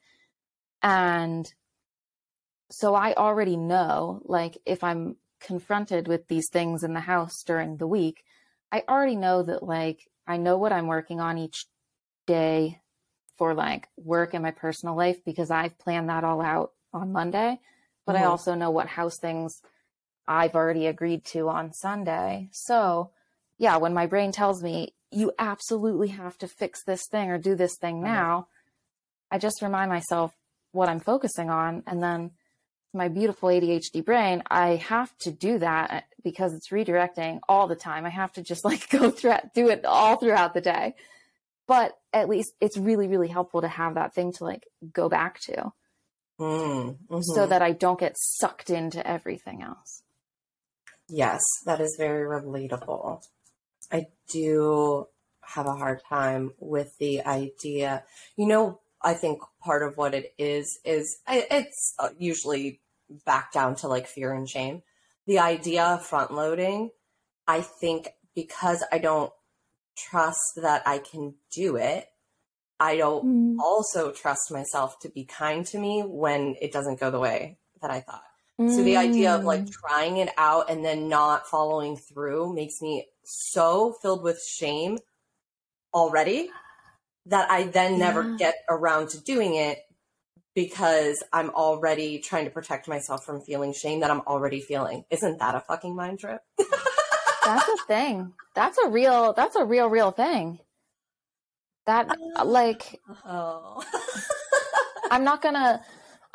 [0.82, 1.52] And
[2.70, 7.76] so I already know, like, if I'm confronted with these things in the house during
[7.76, 8.24] the week,
[8.72, 11.66] I already know that, like, I know what I'm working on each
[12.26, 12.80] day
[13.36, 17.60] for like work and my personal life because I've planned that all out on Monday.
[18.06, 18.24] But I Mhm.
[18.24, 19.62] also know what house things
[20.28, 22.48] I've already agreed to on Sunday.
[22.52, 23.10] So,
[23.58, 27.54] yeah, when my brain tells me you absolutely have to fix this thing or do
[27.54, 28.12] this thing Right.
[28.12, 28.48] now,
[29.30, 30.32] I just remind myself
[30.72, 31.82] what I'm focusing on.
[31.86, 32.32] And then
[32.92, 38.04] my beautiful ADHD brain, I have to do that because it's redirecting all the time.
[38.04, 40.94] I have to just like go through it, do it all throughout the day.
[41.68, 45.40] But at least it's really, really helpful to have that thing to like go back
[45.40, 45.72] to
[46.38, 47.48] Mm, so mhm.
[47.48, 50.02] that I don't get sucked into everything else.
[51.08, 53.22] Yes, that is very relatable.
[53.92, 55.06] I do
[55.42, 58.02] have a hard time with the idea.
[58.36, 62.80] You know, I think part of what it is is it's uh, usually
[63.24, 64.82] back down to like fear and shame.
[65.26, 66.90] The idea of front loading,
[67.46, 69.32] I think because I don't
[69.96, 72.06] trust that I can do it,
[72.78, 77.20] I don't also trust myself to be kind to me when it doesn't go the
[77.20, 78.22] way that I thought.
[78.58, 79.72] So the idea of like Mm.
[79.72, 84.98] trying it out and then not following through makes me so filled with shame
[85.92, 86.50] already
[87.26, 89.80] that I then never get around to doing it
[90.54, 95.04] because I'm already trying to protect myself from feeling shame that I'm already feeling.
[95.10, 96.40] Isn't that a fucking mind trip?
[97.44, 98.32] that's a thing.
[98.54, 99.34] That's a real.
[99.34, 100.60] That's a real, real thing.
[101.84, 102.16] That
[102.46, 103.84] like Oh.
[105.10, 105.82] I'm not gonna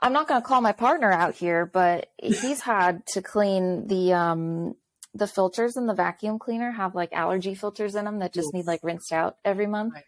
[0.01, 4.75] I'm not gonna call my partner out here, but he's had to clean the um
[5.13, 8.65] the filters in the vacuum cleaner have like allergy filters in them that just need
[8.65, 9.93] like rinsed out every month.
[9.95, 10.03] Right.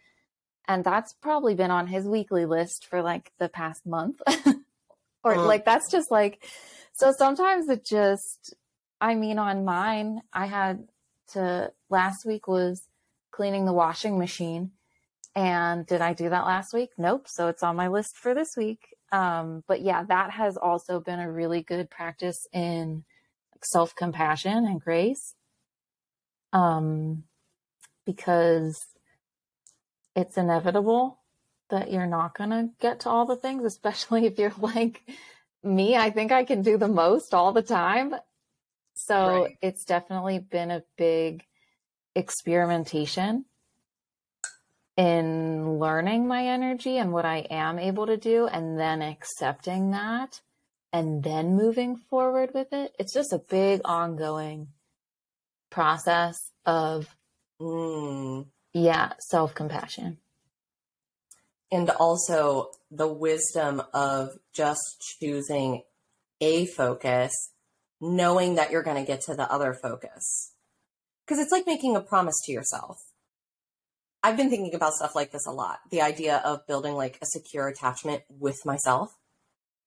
[0.66, 4.20] And that's probably been on his weekly list for like the past month.
[5.22, 5.46] or Mm.
[5.46, 6.42] like that's just like
[6.92, 8.54] so sometimes it just
[9.00, 10.88] I mean on mine I had
[11.32, 12.82] to last week was
[13.30, 14.70] cleaning the washing machine
[15.34, 16.90] and did I do that last week?
[16.96, 17.26] Nope.
[17.28, 18.93] So it's on my list for this week.
[19.12, 23.04] Um, but yeah, that has also been a really good practice in
[23.62, 25.34] self compassion and grace.
[26.52, 27.24] Um,
[28.06, 28.84] because
[30.14, 31.20] it's inevitable
[31.70, 35.02] that you're not going to get to all the things, especially if you're like
[35.62, 35.96] me.
[35.96, 38.14] I think I can do the most all the time.
[38.94, 39.58] So Right.
[39.60, 41.44] it's definitely been a big
[42.14, 43.44] experimentation
[44.96, 50.40] in learning my energy and what I am able to do, and then accepting that,
[50.92, 52.94] and then moving forward with it.
[52.98, 54.68] It's just a big ongoing
[55.70, 57.16] process of,
[57.60, 58.46] Mm.
[58.72, 60.18] yeah, self compassion.
[61.72, 65.82] and also the wisdom of just choosing
[66.40, 67.32] a focus,
[68.00, 70.52] knowing that you're going to get to the other focus.
[71.26, 72.98] Because it's like making a promise to yourself.
[74.24, 75.80] I've been thinking about stuff like this a lot.
[75.90, 79.14] The idea of building like a secure attachment with myself.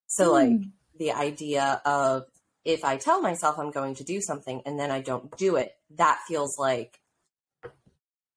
[0.06, 0.62] So, like,
[1.00, 2.26] the idea of
[2.63, 5.71] if I tell myself I'm going to do something and then I don't do it,
[5.95, 7.00] that feels like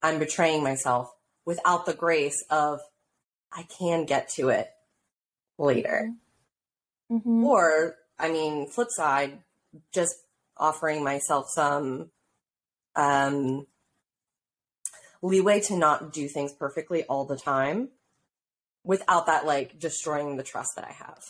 [0.03, 1.13] I'm betraying myself
[1.45, 2.81] without the grace of
[3.53, 4.71] I can get to it
[5.59, 6.15] later.
[7.11, 7.45] Mhm.
[7.45, 9.43] Or, I mean, flip side,
[9.93, 10.15] just
[10.57, 12.11] offering myself some
[12.97, 13.67] um,
[15.23, 17.89] leeway to not do things perfectly all the time
[18.85, 21.25] without that like destroying the trust that I have.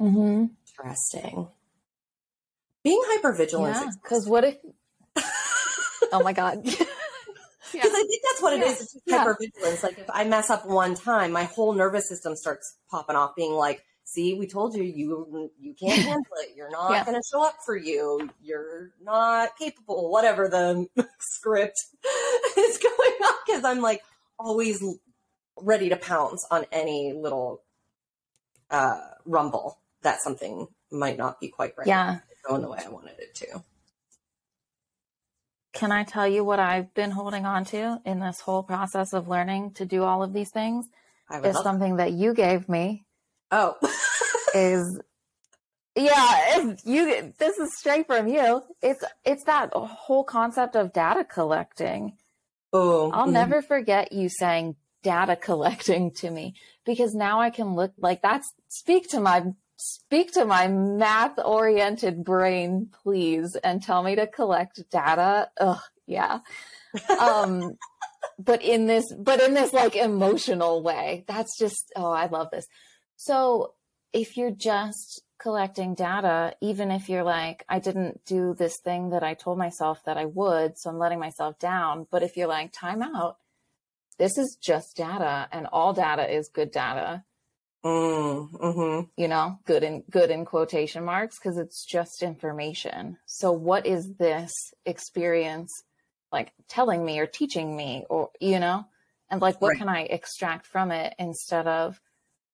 [0.00, 0.50] Mhm.
[0.78, 1.48] Interesting.
[2.84, 3.88] Being hypervigilant Yeah.
[3.88, 4.56] is Because what if,
[6.12, 6.62] oh my God.
[7.72, 8.72] Because I think that's what it Yeah.
[8.72, 8.80] is.
[8.80, 9.24] It's just Yeah.
[9.24, 9.82] hypervigilance.
[9.82, 13.52] Like if I mess up one time, my whole nervous system starts popping off, being
[13.52, 16.56] like, "See, we told you, you you can't handle it.
[16.56, 17.04] You're not Yeah.
[17.04, 18.30] going to show up for you.
[18.42, 20.86] You're not capable." Whatever the
[21.20, 21.78] script
[22.56, 24.02] is going on, because I'm like
[24.38, 24.82] always
[25.60, 27.62] ready to pounce on any little
[28.70, 31.86] uh, rumble that something might not be quite right.
[31.86, 32.18] yeah.
[32.46, 33.62] going the way I wanted it to.
[35.72, 39.28] can I tell you what I've been holding on to in this whole process of
[39.28, 40.86] learning to do all of these things?
[41.42, 43.04] Is something that you gave me.
[43.50, 43.76] Oh.
[44.54, 45.00] is
[45.96, 48.62] yeah, if you this is straight from you.
[48.82, 52.18] It's it's that whole concept of data collecting.
[52.72, 53.10] Oh.
[53.12, 53.32] I'll mm.
[53.32, 56.54] never forget you saying data collecting to me
[56.84, 59.44] because now I can look like that's speak to my
[59.76, 65.48] speak to my math oriented brain please and tell me to collect data.
[65.58, 66.40] Ugh, yeah.
[67.18, 67.78] Um
[68.38, 71.24] but in this but in this like emotional way.
[71.26, 72.66] That's just oh, I love this.
[73.16, 73.74] So
[74.12, 79.22] if you're just collecting data, even if you're like, I didn't do this thing that
[79.22, 82.06] I told myself that I would, so I'm letting myself down.
[82.10, 83.36] But if you're like, time out,
[84.18, 87.24] this is just data and all data is good data.
[87.84, 89.20] Mm, mm-hmm.
[89.20, 93.18] You know, good in good in quotation marks because it's just information.
[93.26, 94.52] So what is this
[94.84, 95.70] experience
[96.32, 98.86] like telling me or teaching me or you know?
[99.30, 99.78] And like what right.
[99.78, 102.00] can I extract from it instead of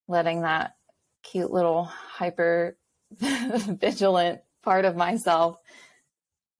[0.09, 0.77] letting that
[1.23, 2.77] cute little hyper
[3.11, 5.57] vigilant part of myself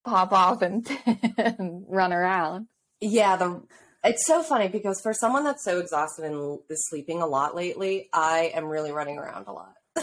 [0.05, 0.87] pop off and,
[1.37, 2.67] and run around.
[3.01, 3.63] Yeah, the
[4.05, 8.09] it's so funny because for someone that's so exhausted and is sleeping a lot lately,
[8.13, 9.75] I am really running around a lot.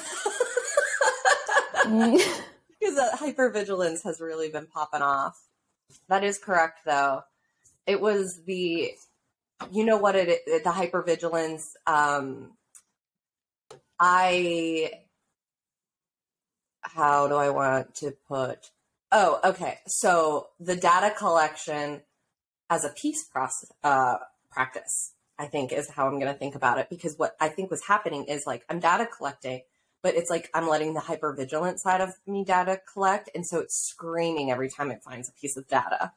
[2.79, 5.35] because that hypervigilance has really been popping off.
[6.07, 7.23] That is correct though.
[7.85, 8.91] It was the
[9.71, 12.53] you know what it the hypervigilance um
[13.99, 14.91] I
[16.81, 18.71] how do I want to put
[19.11, 22.01] oh okay so the data collection
[22.69, 24.17] as a peace process uh,
[24.51, 27.71] practice I think is how I'm going to think about it because what I think
[27.71, 29.61] was happening is like I'm data collecting
[30.01, 33.59] but it's like I'm letting the hyper vigilant side of me data collect and so
[33.59, 36.13] it's screaming every time it finds a piece of data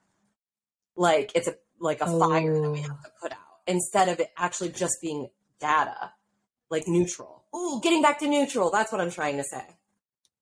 [0.96, 2.18] like it's a like a oh.
[2.18, 5.28] fire that we have to put out instead of it actually just being
[5.60, 6.12] data
[6.70, 8.70] like neutral ooh, getting back to neutral.
[8.70, 9.64] That's what I'm trying to say.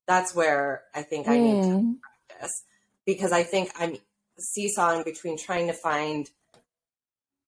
[0.06, 1.92] That's where I think I need to hmm.
[2.28, 2.64] practice
[3.06, 3.96] because I think I'm
[4.38, 6.28] seesawing between trying to find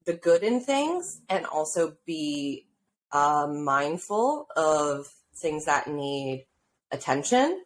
[0.04, 2.66] the good in things and also be
[3.12, 5.06] uh, mindful of
[5.40, 6.46] things that need
[6.90, 7.62] attention,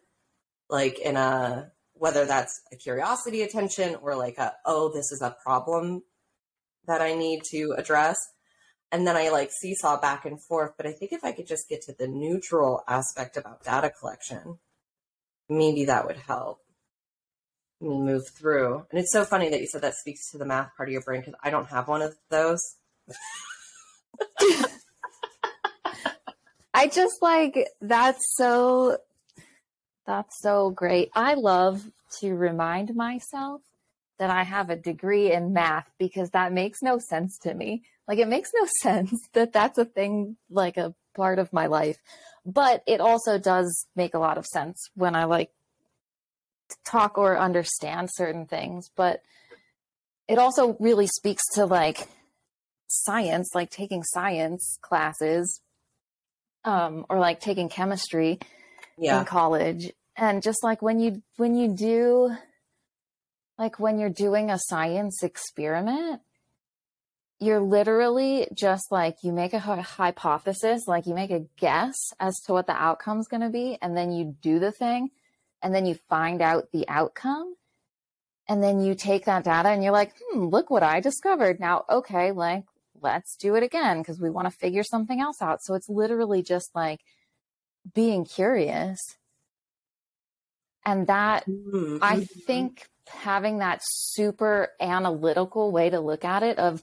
[0.69, 5.35] like in a whether that's a curiosity attention or like a oh this is a
[5.43, 6.03] problem
[6.85, 8.17] that I need to address
[8.91, 10.73] and then I like seesaw back and forth.
[10.77, 14.59] But I think if I could just get to the neutral aspect about data collection,
[15.49, 16.59] maybe that would help
[17.79, 18.85] me move through.
[18.89, 21.01] And it's so funny that you said that speaks to the math part of your
[21.01, 22.61] brain because I don't have one of those.
[26.73, 28.97] I just like that's so
[30.05, 31.09] that's so great.
[31.13, 31.83] I love
[32.19, 33.61] to remind myself
[34.19, 37.83] that I have a degree in math because that makes no sense to me.
[38.07, 41.97] Like it makes no sense that that's a thing, like a part of my life.
[42.45, 45.51] But it also does make a lot of sense when I like
[46.85, 48.89] talk or understand certain things.
[48.95, 49.21] But
[50.27, 52.07] it also really speaks to like
[52.87, 55.61] science, like taking science classes,
[56.63, 58.39] um, or like taking chemistry
[58.97, 59.19] yeah.
[59.19, 59.91] in college.
[60.15, 62.35] And just like when you when you do
[63.57, 66.21] like when you're doing a science experiment,
[67.39, 72.53] you're literally just like you make a hypothesis, like you make a guess as to
[72.53, 75.11] what the outcome's going to be, and then you do the thing,
[75.61, 77.55] and then you find out the outcome.
[78.49, 81.59] And then you take that data and you're like, hmm, look what I discovered.
[81.59, 82.63] Now, okay, like,
[83.01, 85.59] let's do it again because we want to figure something else out.
[85.61, 87.01] So it's literally just like
[87.93, 88.99] being curious.
[90.85, 91.97] And that, mm-hmm.
[92.01, 96.81] I think, having that super analytical way to look at it of,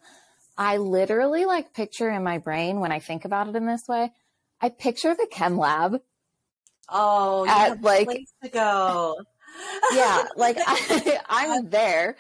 [0.57, 4.12] I literally like picture in my brain when I think about it in this way,
[4.61, 6.01] I picture the chem lab.
[6.88, 8.09] Oh, at like
[8.43, 9.17] to go.
[9.95, 12.17] yeah, like I, I'm there.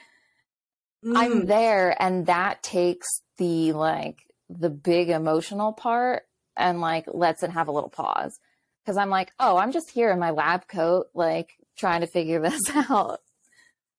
[1.04, 1.16] Mm.
[1.16, 6.22] I'm there, and that takes the like the big emotional part
[6.56, 8.38] and like lets it have a little pause
[8.82, 12.40] because I'm like, oh, I'm just here in my lab coat, like trying to figure
[12.48, 13.20] this out.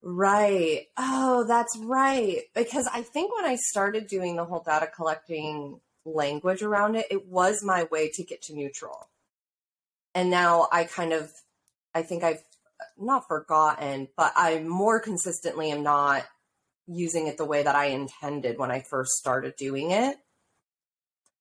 [0.08, 0.86] Right.
[0.97, 2.43] Oh, that's right.
[2.53, 7.28] Because I think when I started doing the whole data collecting language around it, it
[7.28, 9.10] was my way to get to neutral.
[10.14, 11.32] And now I kind of,
[11.95, 12.43] I think I've
[12.99, 16.24] not forgotten, but I more consistently am not
[16.86, 20.18] using it the way that I intended when I first started doing it.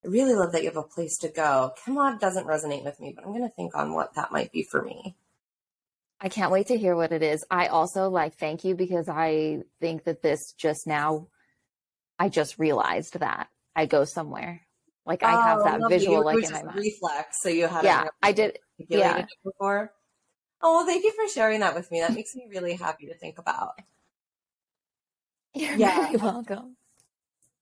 [0.02, 1.74] I really love that you have a place to go.
[1.84, 4.62] ChemLab doesn't resonate with me, but I'm going to think on what that might be
[4.62, 5.16] for me.
[6.24, 7.44] I can't wait to hear what it is.
[7.50, 11.28] I also like thank you because I think that this just now
[12.18, 14.62] I just realized that I go somewhere.
[15.04, 16.78] Like I have Oh, that visual It like in my mind.
[16.78, 17.42] reflex.
[17.42, 18.58] So you had Yeah, I did
[18.88, 19.26] yeah.
[19.44, 19.92] before.
[20.62, 22.00] Oh, well, thank you for sharing that with me.
[22.00, 23.72] That makes me really happy to think about.
[25.54, 26.04] You're Yeah.
[26.06, 26.76] very welcome.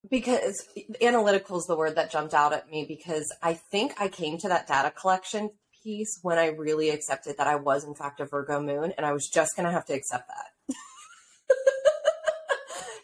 [0.08, 0.68] Because
[1.00, 4.48] analytical is the word that jumped out at me because I think I came to
[4.48, 5.50] that data collection
[5.82, 9.12] piece when I really accepted that I was, in fact, a Virgo moon and I
[9.12, 10.76] was just going to have to accept that.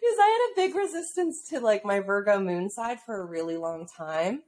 [0.00, 3.56] Because I had a big resistance to like my Virgo moon side for a really
[3.56, 4.42] long time.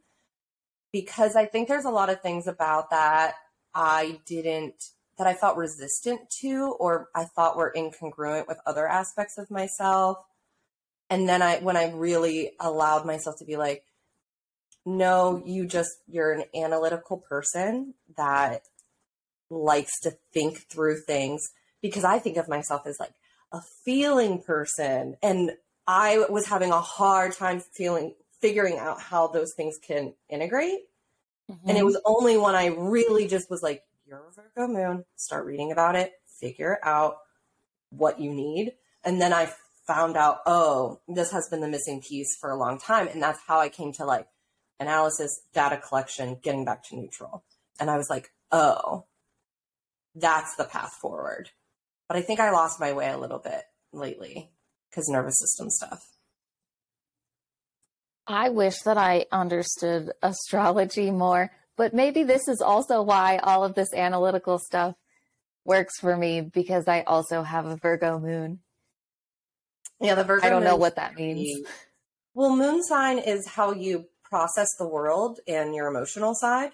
[0.91, 3.35] Because I think there's a lot of things about that
[3.75, 4.83] I didn't,
[5.19, 10.25] that I felt resistant to, or I thought were incongruent with other aspects of myself
[11.11, 13.83] and then i when i really allowed myself to be like
[14.87, 18.63] no you just you're an analytical person that
[19.51, 21.43] likes to think through things
[21.83, 23.15] because i think of myself as like
[23.53, 25.51] a feeling person and
[25.87, 30.81] i was having a hard time feeling figuring out how those things can integrate
[31.67, 31.85] and it Mhm.
[31.85, 35.97] was only when i really just was like you're a virgo moon start reading about
[35.97, 37.19] it figure out
[37.91, 38.73] what you need
[39.05, 39.53] and then i
[39.87, 43.41] found out oh this has been the missing piece for a long time and that's
[43.47, 44.27] how i came to like
[44.81, 47.45] analysis data collection getting back to neutral
[47.79, 49.05] and i was like oh
[50.17, 51.51] that's the path forward
[52.09, 53.63] but i think i lost my way a little bit
[53.93, 54.51] lately
[54.91, 56.03] because nervous system stuff
[58.27, 63.75] I wish that I understood astrology more, but maybe this is also why all of
[63.75, 64.95] this analytical stuff
[65.65, 68.61] works for me because I also have a Virgo moon.
[70.01, 71.67] yeah the virgo I don't know what that means.
[72.33, 76.73] Well, moon sign is how you process the world and your emotional side.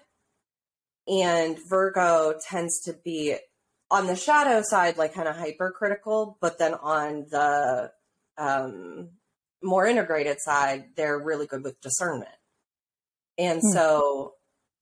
[1.07, 3.35] And Virgo tends to be
[3.89, 7.91] on the shadow side, like kind of hypercritical, but then on the
[8.37, 9.09] um,
[9.63, 12.29] more integrated side, they're really good with discernment.
[13.37, 13.71] And Hmm.
[13.71, 14.33] so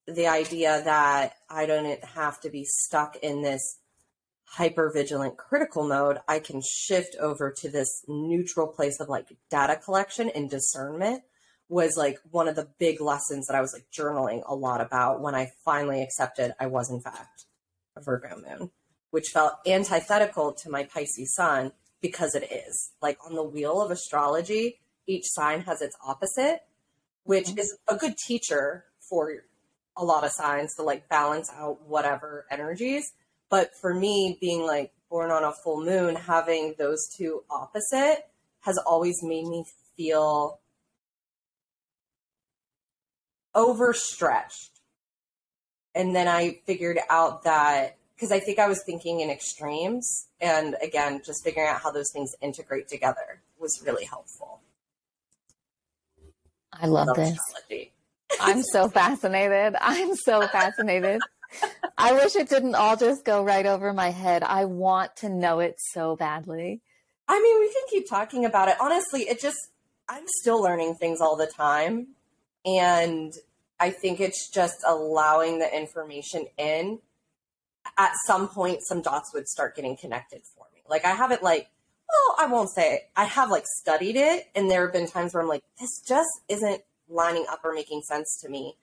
[0.08, 3.80] the idea that I don't have to be stuck in this
[4.46, 9.76] hyper vigilant critical mode, I can shift over to this neutral place of like data
[9.76, 11.24] collection and discernment
[11.68, 15.22] was like one of the big lessons that I was like journaling a lot about
[15.22, 17.46] when I finally accepted I was in fact
[17.96, 18.72] a Virgo moon,
[19.12, 22.92] which felt antithetical to my Pisces sun because it is.
[23.02, 26.64] Like on the wheel of astrology, each sign has its opposite,
[27.24, 27.60] which Mhm.
[27.60, 29.44] is a good teacher for
[29.98, 33.14] a lot of signs to like balance out whatever energies.
[33.50, 38.28] But for me, being like born on a full moon, having those two opposite
[38.62, 39.64] has always made me
[39.96, 40.60] feel
[43.56, 44.72] overstretched.
[45.94, 50.28] And then I figured out that because I think I was thinking in extremes.
[50.42, 54.60] And again, just figuring out how those things integrate together was really helpful.
[56.74, 57.38] I love Love this.
[57.38, 57.92] astrology.
[58.42, 59.76] I'm so fascinated.
[59.80, 61.22] I'm so fascinated.
[61.98, 64.44] I wish it didn't all just go right over my head.
[64.44, 66.82] I want to know it so badly.
[67.28, 68.76] I mean, we can keep talking about it.
[68.82, 69.58] Honestly, it just,
[70.10, 72.08] I'm still learning things all the time.
[72.66, 73.34] And
[73.80, 77.00] I think it's just allowing the information in.
[77.98, 80.82] At some point, some dots would start getting connected for me.
[80.90, 81.70] Like, I haven't, like,
[82.10, 83.10] well, I won't say it.
[83.16, 84.48] I have, like, studied it.
[84.56, 88.02] And there have been times where I'm like, this just isn't lining up or making
[88.02, 88.76] sense to me.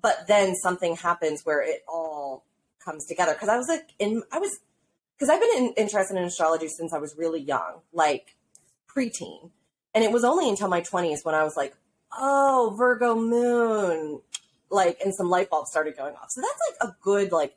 [0.00, 2.44] But then something happens where it all
[2.84, 3.34] comes together.
[3.34, 4.58] Cause I was like, in, I was
[5.22, 8.34] because I've been in, interested in astrology since I was really young, like
[8.94, 9.50] preteen.
[9.94, 11.74] And it was only until my 20s when I was like,
[12.18, 14.20] oh, Virgo moon,
[14.70, 16.26] like, and some light bulbs started going off.
[16.30, 17.56] So that's like a good, like,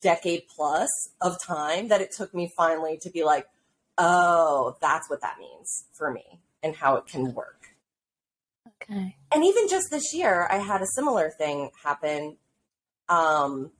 [0.00, 0.88] decade plus
[1.20, 3.46] of time that it took me finally to be like,
[3.98, 6.24] oh, that's what that means for me
[6.62, 7.68] and how it can work.
[8.82, 9.16] Okay.
[9.30, 12.36] And even just this year, I had a similar thing happen.
[13.08, 13.70] Um,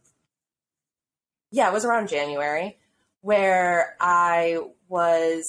[1.50, 2.78] yeah, it was around January
[3.22, 4.58] where I
[4.88, 5.44] was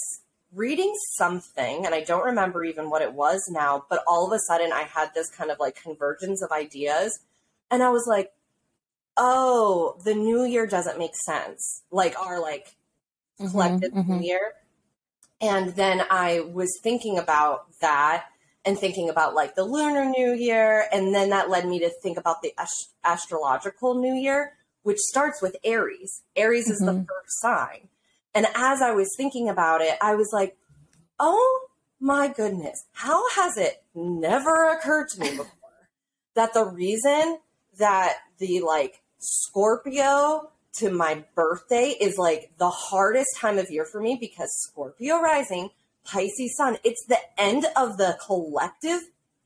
[0.54, 4.39] reading something, and I don't remember even what it was now, but all of a
[4.39, 7.20] sudden I had this kind of like convergence of ideas.
[7.70, 8.34] And I was like,
[9.18, 11.84] oh, the new year doesn't make sense.
[11.91, 12.76] Like our like
[13.39, 14.08] Mhm, collective mhm.
[14.20, 14.54] new year.
[15.41, 18.26] And then I was thinking about that
[18.66, 20.88] and thinking about like the lunar new year.
[20.91, 25.41] And then that led me to think about the ast- astrological new year, which starts
[25.41, 26.24] with Aries.
[26.36, 27.08] Aries is the Mhm.
[27.08, 27.89] first sign.
[28.34, 30.57] And as I was thinking about it, I was like,
[31.19, 31.67] oh
[31.99, 35.47] my goodness, how has it never occurred to me before
[36.34, 37.39] that the reason
[37.77, 44.01] that the like Scorpio to my birthday is like the hardest time of year for
[44.01, 45.69] me because Scorpio rising,
[46.05, 49.01] Pisces sun, it's the end of the collective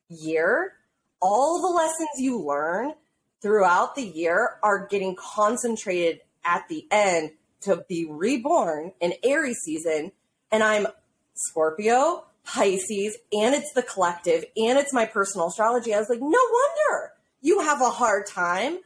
[0.07, 0.73] year.
[1.21, 2.93] All the lessons you learn
[3.41, 7.31] throughout the year are getting concentrated at the end
[7.65, 10.11] to be reborn in Aries season.
[10.51, 10.87] And I'm
[11.35, 15.93] Scorpio, Pisces, and it's the collective, and it's my personal astrology.
[15.93, 17.11] I was like, no wonder
[17.45, 18.79] you have a hard time.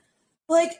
[0.50, 0.72] Like,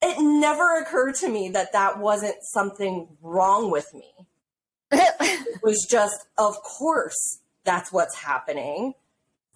[0.00, 4.10] it never occurred to me that that wasn't something wrong with me.
[4.90, 8.94] it was just, of course, that's what's happening.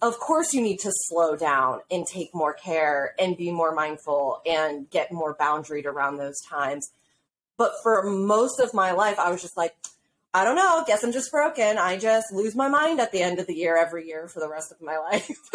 [0.03, 4.39] Of course, you need to slow down and take more care and be more mindful
[4.45, 6.91] and get more boundaried around those times.
[7.57, 9.75] But for most of my life, I was just like,
[10.33, 10.83] I don't know.
[10.85, 11.77] Guess I'm just broken.
[11.77, 14.49] I just lose my mind at the end of the year every year for the
[14.49, 15.31] rest of my life.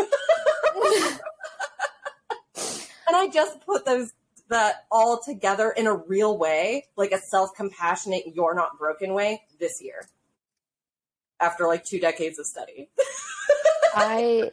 [3.06, 4.12] and I just put those
[4.48, 9.80] that all together in a real way, like a self-compassionate, you're not broken way this
[9.80, 10.06] year.
[11.40, 12.88] After like two decades of study.
[13.94, 14.50] I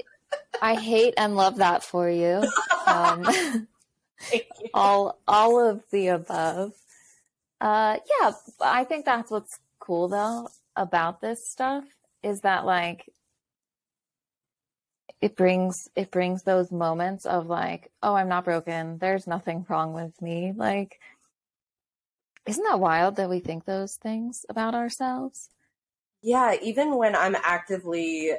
[0.62, 2.44] I hate and love that for you.
[2.88, 3.24] Um,
[4.34, 4.42] you.
[4.74, 6.74] all all of the above.
[7.62, 8.32] Uh, yeah,
[8.62, 11.84] I think that's what's cool though about this stuff
[12.24, 13.10] is that like
[15.22, 18.98] it brings it brings those moments of like oh i'm not broken.
[18.98, 20.54] There's nothing wrong with me.
[20.56, 21.00] Like
[22.46, 25.50] isn't that wild that we think those things about ourselves?
[26.22, 28.32] Yeah even when i'm actively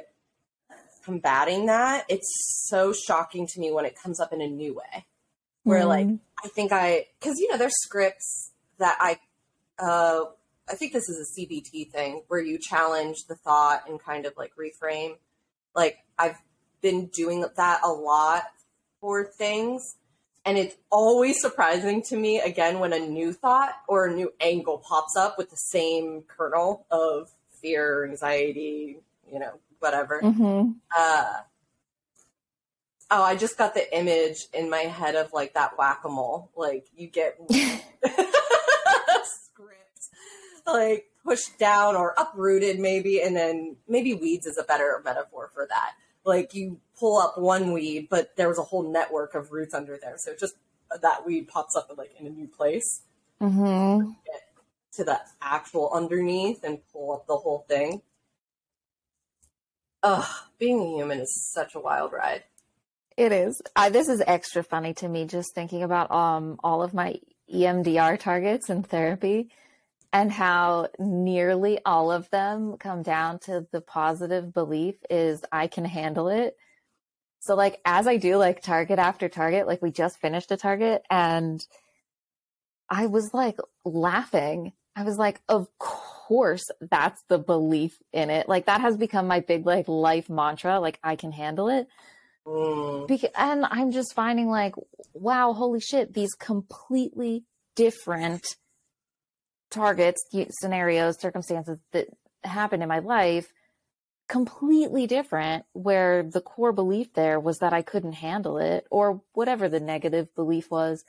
[1.03, 2.29] combating that it's
[2.67, 5.05] so shocking to me when it comes up in a new way.
[5.63, 6.07] Where mm like
[6.43, 8.51] i think i because you know there's scripts
[8.81, 9.17] that i
[9.79, 10.25] uh
[10.69, 14.33] i think this is a cbt thing where you challenge the thought and kind of
[14.37, 15.15] like reframe
[15.73, 16.37] like i've
[16.81, 18.43] been doing that a lot
[18.99, 19.95] for things.
[20.45, 24.79] And it's always surprising to me, again, when a new thought or a new angle
[24.79, 27.29] pops up with the same kernel of
[27.61, 28.97] fear, anxiety,
[29.31, 30.19] you know, whatever.
[30.21, 30.71] Mm-hmm.
[30.97, 31.33] Uh,
[33.11, 36.49] oh, I just got the image in my head of like that whack a mole.
[36.55, 37.37] Like you get
[40.65, 45.67] like pushed down or uprooted, maybe, and then maybe weeds is a better metaphor for
[45.67, 45.93] that
[46.23, 49.97] like you pull up one weed, but there was a whole network of roots under
[50.01, 50.15] there.
[50.17, 50.55] So just
[51.01, 53.03] that weed pops up like in a new place.
[53.41, 54.11] Mm-hmm.
[54.95, 58.01] To the actual underneath and pull up the whole thing.
[60.03, 60.25] Ugh,
[60.59, 62.43] being a human is such a wild ride.
[63.17, 63.61] It is.
[63.75, 67.19] I, this is extra funny to me just thinking about um all of my
[67.53, 69.49] EMDR targets in therapy
[70.13, 75.85] and how nearly all of them come down to the positive belief is I can
[75.85, 76.57] handle it.
[77.39, 81.03] So like as I do like target after target, like we just finished a target
[81.09, 81.65] and
[82.89, 84.73] I was like laughing.
[84.95, 88.49] I was like, of course that's the belief in it.
[88.49, 90.79] Like that has become my big like life mantra.
[90.79, 91.87] Like I can handle it.
[92.45, 93.07] Mm.
[93.07, 94.75] Because, and I'm just finding like,
[95.13, 97.45] wow, holy shit, these completely
[97.75, 98.45] different
[99.71, 102.07] targets, scenarios, circumstances that
[102.43, 103.51] happened in my life
[104.31, 109.67] completely different where the core belief there was that I couldn't handle it or whatever
[109.67, 111.03] the negative belief was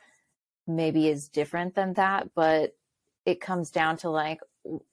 [0.67, 2.75] maybe is different than that but
[3.25, 4.41] it comes down to like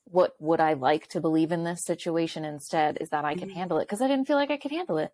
[0.04, 3.58] what would I like to believe in this situation instead is that I can mm-hmm.
[3.58, 5.12] handle it because I didn't feel like I could handle it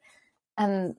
[0.58, 0.97] and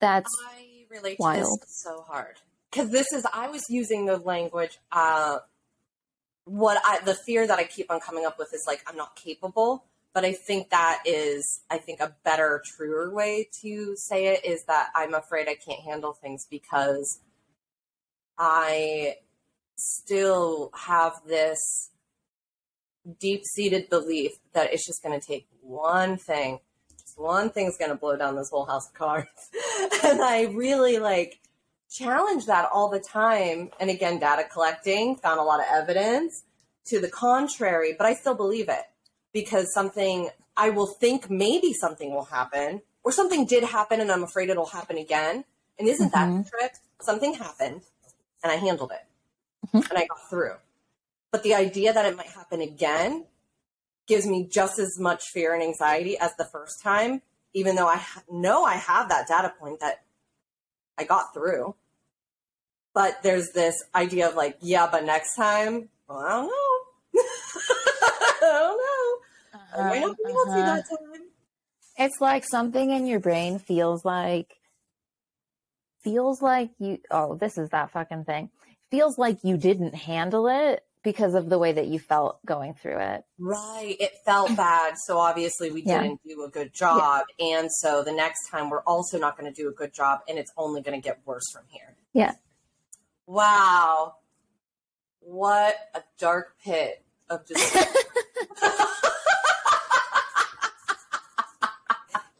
[0.00, 1.62] that's I relate wild.
[1.66, 2.36] so hard
[2.70, 5.40] because this is I was using the language uh
[6.48, 9.16] what I the fear that I keep on coming up with is like I'm not
[9.16, 9.84] capable.
[10.14, 14.64] But I think that is I think a better, truer way to say it is
[14.66, 17.20] that I'm afraid I can't handle things because
[18.38, 19.16] I
[19.76, 21.90] still have this
[23.20, 26.58] deep seated belief that it's just going to take one thing,
[27.00, 29.50] just one thing's going to blow down this whole house of cards.
[30.04, 31.38] and I really like
[31.90, 33.70] challenge that all the time.
[33.80, 36.44] And again, data collecting, found a lot of evidence
[36.86, 38.84] to the contrary, but I still believe it
[39.32, 44.22] because something I will think maybe something will happen or something did happen and I'm
[44.22, 45.44] afraid it'll happen again.
[45.78, 46.36] And isn't mm-hmm.
[46.36, 46.72] that the trick?
[47.00, 47.82] Something happened
[48.42, 49.90] and I handled it mm-hmm.
[49.90, 50.56] and I got through.
[51.30, 53.26] But the idea that it might happen again
[54.06, 57.20] gives me just as much fear and anxiety as the first time,
[57.52, 60.02] even though I know I have that data point that
[60.98, 61.74] I got through.
[62.94, 67.22] But there's this idea of like, yeah, but next time, well, I don't know.
[67.22, 69.58] I don't know.
[69.60, 70.56] Uh-huh, I might not be able uh-huh.
[70.56, 71.22] to that time.
[71.98, 74.54] It's like something in your brain feels like
[76.02, 78.48] feels like you oh this is that fucking thing
[78.88, 82.98] feels like you didn't handle it because of the way that you felt going through
[82.98, 83.24] it.
[83.38, 83.96] Right.
[83.98, 84.98] It felt bad.
[84.98, 86.02] So obviously we Yeah.
[86.02, 87.24] didn't do a good job.
[87.40, 90.38] And so the next time we're also not going to do a good job and
[90.38, 91.96] it's only going to get worse from here.
[92.12, 92.32] Yeah.
[93.26, 94.16] Wow.
[95.20, 97.84] What a dark pit of despair.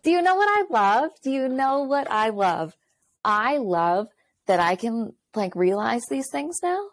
[0.02, 1.10] Do you know what I love?
[1.22, 2.76] Do you know what I love?
[3.24, 4.08] I love
[4.46, 6.88] that I can like realize these things now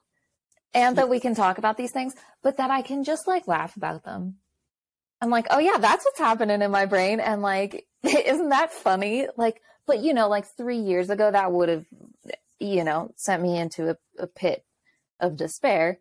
[0.76, 2.14] and that we can talk about these things,
[2.44, 4.36] but that I can just like laugh about them.
[5.22, 7.20] I'm like, oh yeah, that's what's happening in my brain.
[7.20, 9.28] And like, isn't that funny?
[9.38, 11.86] Like, but you know, like three years ago, that would have,
[12.60, 14.66] you know, sent me into a, a pit
[15.20, 16.00] of despair.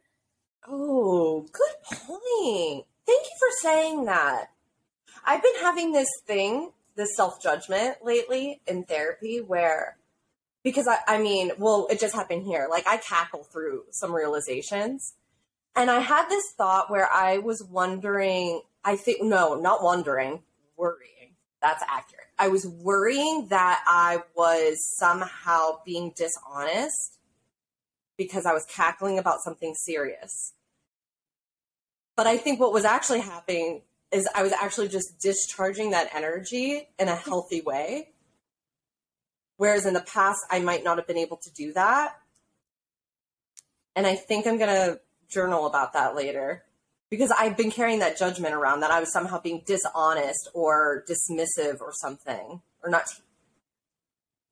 [0.69, 2.85] oh, good point.
[3.07, 4.47] Thank you for saying that.
[5.25, 9.97] I've been having this thing, this self judgment lately in therapy where,
[10.65, 12.67] because I, I mean, well, it just happened here.
[12.71, 15.15] Like I cackle through some realizations.
[15.77, 20.43] And I had this thought where I was wondering, I think, no, not wondering,
[20.77, 21.35] worrying.
[21.61, 22.27] That's accurate.
[22.39, 27.19] I was worrying that I was somehow being dishonest
[28.17, 30.53] because I was cackling about something serious.
[32.17, 36.89] But I think what was actually happening is I was actually just discharging that energy
[36.99, 38.14] in a healthy way.
[39.57, 42.17] Whereas in the past, I might not have been able to do that.
[43.97, 46.65] And I think I'm going to journal about that later
[47.11, 51.81] because I've been carrying that judgment around that I was somehow being dishonest or dismissive
[51.81, 53.05] or something or not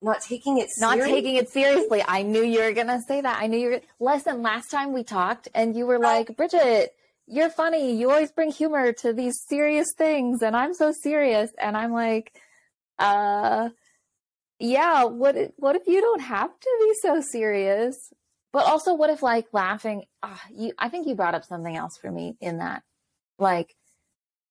[0.00, 2.04] not taking it Not taking it seriously.
[2.06, 3.40] I knew you were going to say that.
[3.40, 6.92] I knew you were less than last time we talked and you were like, Brigitte,
[7.28, 7.96] you're funny.
[7.96, 10.42] You always bring humor to these serious things.
[10.42, 11.50] And I'm so serious.
[11.60, 12.32] And I'm like,
[12.98, 13.68] uh,
[14.62, 18.12] yeah, what, if- what if you don't have to be so serious?
[18.52, 20.04] But also, what if like laughing?
[20.22, 22.82] Uh, you, I think you brought up something else for me in that,
[23.38, 23.74] like,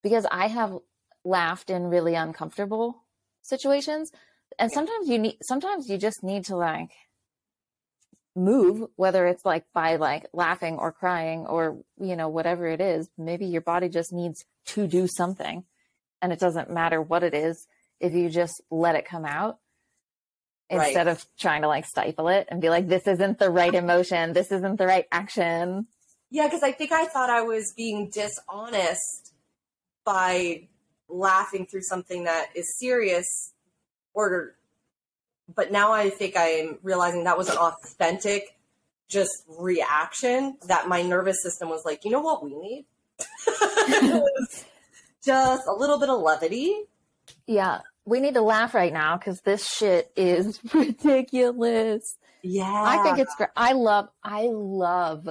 [0.01, 0.75] because I have
[1.23, 3.05] laughed in really uncomfortable
[3.43, 4.11] situations,
[4.57, 6.89] and sometimes you need, sometimes you just need to like
[8.35, 13.07] move, whether it's like by like laughing or crying or you know whatever it is.
[13.19, 15.63] Maybe your body just needs to do something,
[16.23, 17.67] and it doesn't matter what it is
[17.99, 19.59] if you just let it come out
[20.71, 20.87] Right.
[20.87, 24.33] instead of trying to like stifle it and be like, this isn't the right emotion,
[24.33, 25.87] this isn't the right action.
[26.29, 29.33] Yeah, because I think I thought I was being dishonest
[30.05, 30.67] by
[31.09, 33.27] laughing through something that is serious,
[34.13, 34.55] or,
[35.53, 38.57] but now I think I'm realizing that was an authentic,
[39.09, 42.85] just reaction that my nervous system was like, you know what we need?
[45.23, 46.83] just a little bit of levity.
[47.45, 52.17] Yeah, we need to laugh right now because this shit is ridiculous.
[52.43, 53.49] Yeah, I think it's great.
[53.55, 55.27] I love, I love,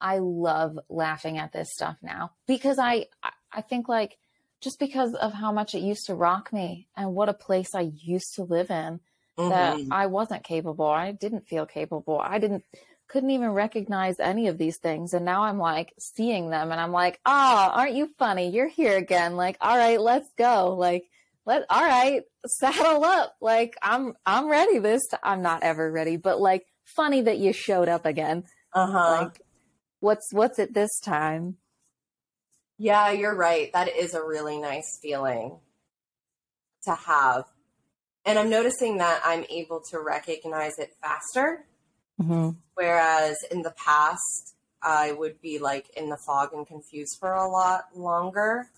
[0.00, 4.18] I love laughing at this stuff now because I, I- think like
[4.60, 7.92] just because of how much it used to rock me and what a place I
[8.02, 8.98] used to live in
[9.36, 9.88] that Mhm.
[9.92, 10.86] I wasn't capable.
[10.86, 12.18] I didn't feel capable.
[12.18, 12.64] I didn't
[13.06, 16.90] couldn't even recognize any of these things and now I'm like seeing them and I'm
[16.92, 18.50] like, "Ah, aren't you funny?
[18.50, 21.04] You're here again." Like, "All right, let's go." Like,
[21.46, 23.36] let all right, saddle up.
[23.40, 25.20] Like, I'm I'm ready this time.
[25.22, 28.44] I'm not ever ready, but like funny that you showed up again.
[28.72, 29.22] uh-huh.
[29.22, 29.40] Like
[30.00, 31.56] what's what's it this time?
[32.78, 33.72] Yeah, you're right.
[33.72, 35.58] That is a really nice feeling
[36.84, 37.44] to have.
[38.26, 41.66] And I'm noticing that I'm able to recognize it faster.
[42.20, 42.50] Mm-hmm.
[42.74, 47.48] Whereas in the past, I would be like in the fog and confused for a
[47.48, 48.68] lot longer.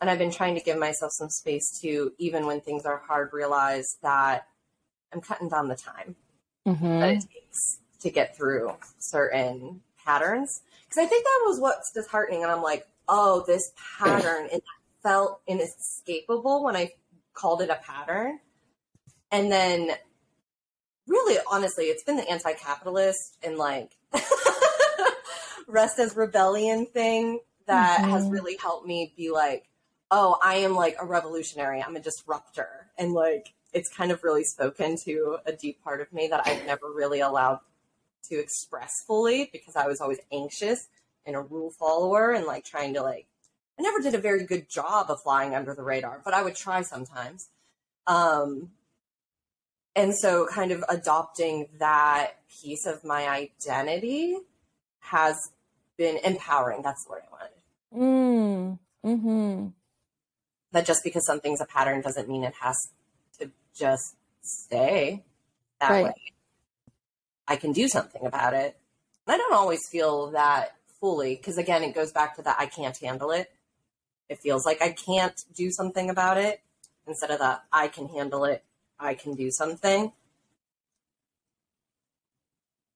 [0.00, 3.32] And I've been trying to give myself some space to, even when things are hard,
[3.32, 4.46] realize that
[5.12, 6.16] I'm cutting down the time
[6.66, 7.02] Mm-hmm.
[7.02, 10.60] it takes to get through certain patterns.
[10.84, 12.42] Because I think that was what's disheartening.
[12.42, 16.92] And I'm like, oh, this pattern, and that felt inescapable when I
[17.34, 18.38] called it a pattern.
[19.32, 19.90] And then,
[21.06, 23.96] really, honestly, it's been the anti capitalist and like
[25.66, 28.32] rest as rebellion thing that has Mhm.
[28.32, 29.67] really helped me be like,
[30.10, 31.82] oh, I am like a revolutionary.
[31.82, 32.86] I'm a disruptor.
[32.96, 36.64] And like, it's kind of really spoken to a deep part of me that I've
[36.66, 37.60] never really allowed
[38.30, 40.88] to express fully because I was always anxious
[41.26, 43.26] and a rule follower and like trying to like,
[43.78, 46.56] I never did a very good job of flying under the radar, but I would
[46.56, 47.48] try sometimes.
[48.06, 48.70] Um,
[49.94, 54.36] and so kind of adopting that piece of my identity
[55.00, 55.50] has
[55.96, 56.82] been empowering.
[56.82, 57.58] That's the word I wanted.
[57.94, 58.78] Mm.
[59.04, 59.68] Mm-hmm.
[60.72, 62.76] That just because something's a pattern doesn't mean it has
[63.38, 65.24] to just stay
[65.80, 66.04] that Right.
[66.04, 66.14] way.
[67.46, 68.78] I can do something about it.
[69.26, 72.96] I don't always feel that fully because, again, it goes back to that I can't
[72.96, 73.52] handle it.
[74.28, 76.62] It feels like I can't do something about it
[77.08, 78.62] instead of that I can handle it,
[79.00, 80.12] I can do something.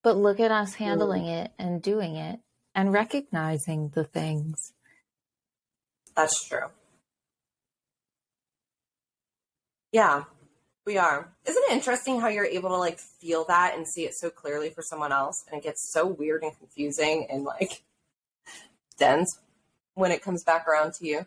[0.03, 1.45] But look at us handling mm.
[1.45, 2.41] it and doing it
[2.75, 4.73] and recognizing the things.
[6.15, 6.67] That's true.
[9.93, 10.25] Yeah,
[10.87, 11.31] we are.
[11.47, 14.71] Isn't it interesting how you're able to like feel that and see it so clearly
[14.71, 15.45] for someone else?
[15.47, 17.83] And it gets so weird and confusing and like
[18.99, 19.39] dense
[19.95, 21.27] when it comes back around to you.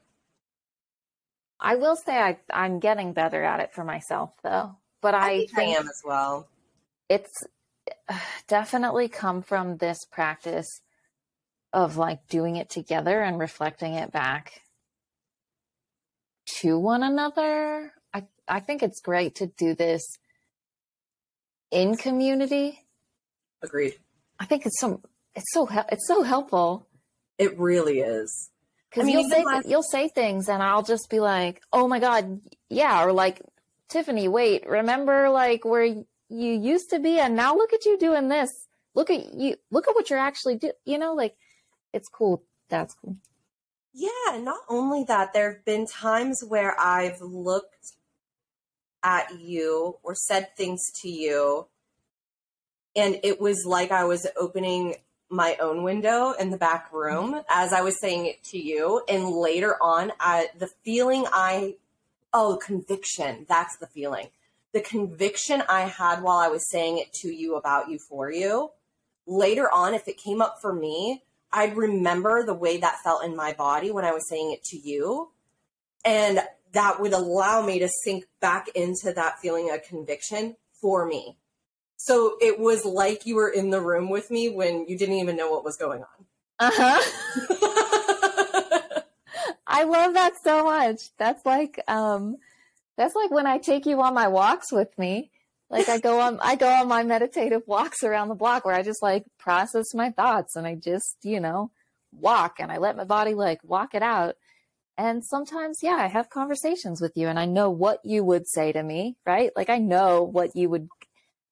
[1.59, 4.75] I will say I, I'm getting better at it for myself though.
[5.01, 6.47] But I, I think, I am as well.
[7.07, 7.43] It's
[8.47, 10.81] definitely come from this practice
[11.71, 14.61] of like doing it together and reflecting it back
[16.45, 17.93] to one another.
[18.47, 20.03] I think it's great to do this
[21.71, 22.85] in community.
[23.63, 23.95] Agreed.
[24.39, 25.01] I think it's so
[25.35, 26.87] it's so it's so helpful.
[27.37, 28.49] It really is.
[28.89, 31.87] Because I mean, you'll say last- you'll say things, and I'll just be like, "Oh
[31.87, 32.39] my god,
[32.69, 33.41] yeah," or like,
[33.89, 38.29] "Tiffany, wait, remember like where you used to be, and now look at you doing
[38.29, 38.51] this.
[38.93, 39.57] Look at you.
[39.71, 40.71] Look at what you're actually do.
[40.85, 41.35] You know, like
[41.91, 42.43] it's cool.
[42.69, 43.17] That's cool.
[43.93, 47.94] Yeah, not only that, there have been times where I've looked
[49.05, 51.67] at you or said things to you,
[52.95, 54.95] and it was like I was opening
[55.29, 59.03] my own window in the back room as I was saying it to you.
[59.07, 61.75] And later on, I, the feeling I,
[62.33, 64.29] oh, conviction, that's the feeling.
[64.73, 68.71] The conviction I had while I was saying it to you about you for you,
[69.25, 73.35] later on, if it came up for me, I'd remember the way that felt in
[73.35, 75.29] my body when I was saying it to you.
[76.03, 76.41] And
[76.75, 81.37] that would allow me to sink back into that feeling of conviction for me.
[81.97, 85.35] So it was like you were in the room with me when you didn't even
[85.35, 86.25] know what was going on.
[86.59, 87.01] Uh huh.
[89.67, 91.09] I love that so much.
[91.17, 92.37] That's like, um,
[92.97, 95.31] that's like when I take you on my walks with me
[95.69, 98.83] like I go on I go on my meditative walks around the block where I
[98.83, 101.71] just like process my thoughts and I just, you know,
[102.11, 104.35] walk and I let my body like walk it out.
[104.97, 108.71] And sometimes, yeah, I have conversations with you and I know what you would say
[108.71, 109.51] to me, right?
[109.55, 110.87] Like I know what you would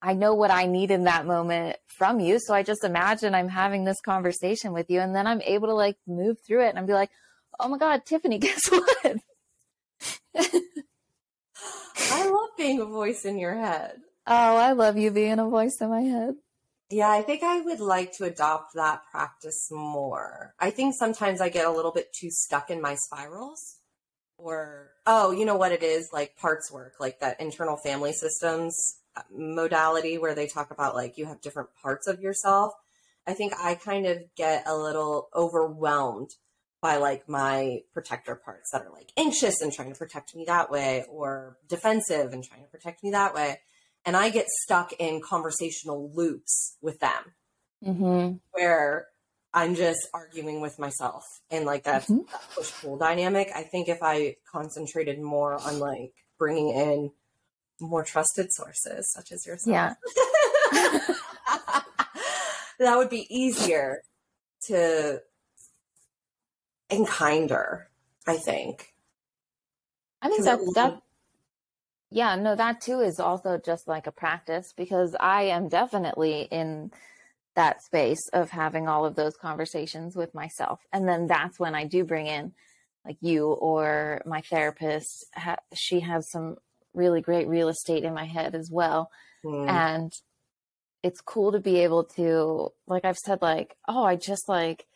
[0.00, 2.38] I know what I need in that moment from you.
[2.38, 5.74] So I just imagine I'm having this conversation with you and then I'm able to
[5.74, 7.10] like move through it and I'm be like,
[7.58, 9.16] "Oh my god, Tiffany, guess what?"
[10.36, 14.00] I love being a voice in your head.
[14.26, 16.34] Oh, I love you being a voice in my head.
[16.94, 20.54] Yeah, I think I would like to adopt that practice more.
[20.60, 23.80] I think sometimes I get a little bit too stuck in my spirals.
[24.38, 26.10] Or, oh, you know what it is?
[26.12, 31.18] Like parts work, like that internal family systems uh, modality where they talk about like
[31.18, 32.72] you have different parts of yourself.
[33.26, 36.30] I think I kind of get a little overwhelmed
[36.80, 40.70] by like my protector parts that are like anxious and trying to protect me that
[40.70, 43.58] way or defensive and trying to protect me that way
[44.04, 47.34] and I get stuck in conversational loops with them
[47.84, 48.36] mm-hmm.
[48.52, 49.06] where
[49.52, 52.18] I'm just arguing with myself and like that, mm-hmm.
[52.30, 53.50] that push pull dynamic.
[53.54, 57.10] I think if I concentrated more on like bringing in
[57.80, 59.94] more trusted sources such as yourself, yeah,
[62.78, 64.02] that would be easier
[64.66, 65.22] to
[66.90, 67.88] and kinder.
[68.26, 68.94] I think.
[70.22, 71.02] I think that that
[72.14, 76.92] yeah, no, that too is also just like a practice because I am definitely in
[77.56, 80.78] that space of having all of those conversations with myself.
[80.92, 82.52] And then that's when I do bring in
[83.04, 85.26] like you or my therapist.
[85.34, 86.54] Ha- she has some
[86.94, 89.10] really great real estate in my head as well.
[89.44, 89.68] Mm.
[89.68, 90.12] And
[91.02, 94.86] it's cool to be able to, like I've said, like, oh, I just like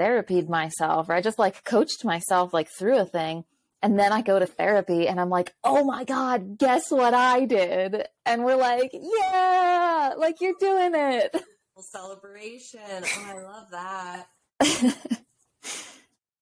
[0.00, 3.44] therapied myself or I just like coached myself like through a thing
[3.82, 7.44] and then I go to therapy and I'm like, oh my God, guess what I
[7.44, 8.06] did?
[8.24, 11.36] And we're like, yeah, like you're doing it.
[11.78, 12.80] Celebration.
[12.82, 14.26] Oh, I love that.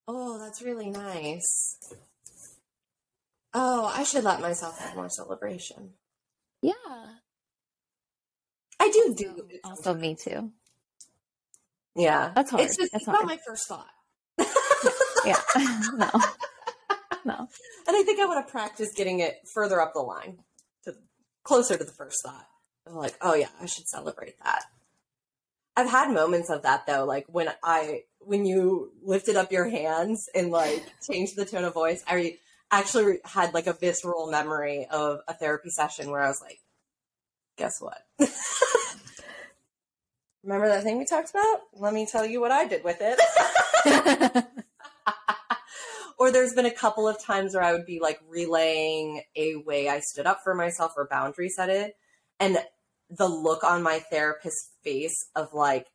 [0.07, 1.77] oh, that's really nice.
[3.53, 5.91] Oh, I should let myself have more celebration.
[6.61, 6.73] Yeah.
[8.79, 9.47] I do do.
[9.63, 10.51] Also, me too.
[11.95, 12.31] Yeah.
[12.33, 12.63] That's hard.
[12.63, 13.25] It's just That's it's hard.
[13.25, 13.87] not my first thought.
[15.25, 15.39] yeah.
[15.93, 16.09] no
[17.25, 17.47] no.
[17.87, 20.39] And I think I want to practice getting it further up the line,
[20.83, 20.95] to
[21.43, 22.47] closer to the first thought.
[22.87, 24.63] I'm like, oh yeah, I should celebrate that.
[25.75, 30.29] I've had moments of that though, like when I when you lifted up your hands
[30.33, 32.03] and like changed the tone of voice.
[32.07, 32.37] I
[32.71, 36.59] actually had like a visceral memory of a therapy session where I was like,
[37.57, 37.97] guess what?
[40.43, 41.61] Remember that thing we talked about?
[41.73, 44.45] Let me tell you what I did with it.
[46.17, 49.89] or there's been a couple of times where I would be like relaying a way
[49.89, 51.93] I stood up for myself or boundary set it.
[52.39, 52.57] And
[53.09, 55.87] the look on my therapist's face of like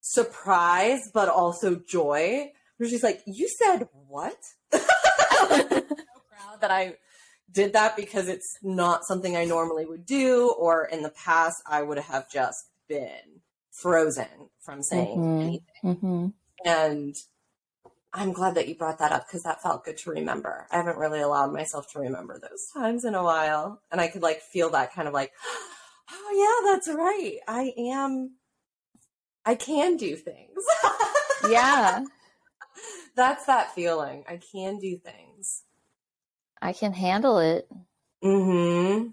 [0.00, 4.36] surprise, but also joy, where she's like, You said what?
[4.72, 4.78] so
[5.68, 6.96] proud that I
[7.50, 11.82] did that because it's not something I normally would do, or in the past, I
[11.82, 15.42] would have just been frozen from saying Mhm.
[15.42, 15.60] anything.
[16.02, 16.26] hmm
[16.64, 17.14] And
[18.12, 20.66] I'm glad that you brought that up because that felt good to remember.
[20.70, 23.82] I haven't really allowed myself to remember those times in a while.
[23.92, 25.32] And I could like feel that kind of like,
[26.10, 27.38] oh, yeah, that's right.
[27.46, 28.36] I am,
[29.44, 30.64] I can do things.
[31.48, 32.04] Yeah,
[33.16, 34.24] that's that feeling.
[34.28, 35.64] I can do things.
[36.60, 37.68] I can handle it.
[38.24, 39.12] Mm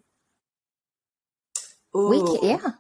[1.93, 2.09] hmm.
[2.09, 2.71] We can, yeah.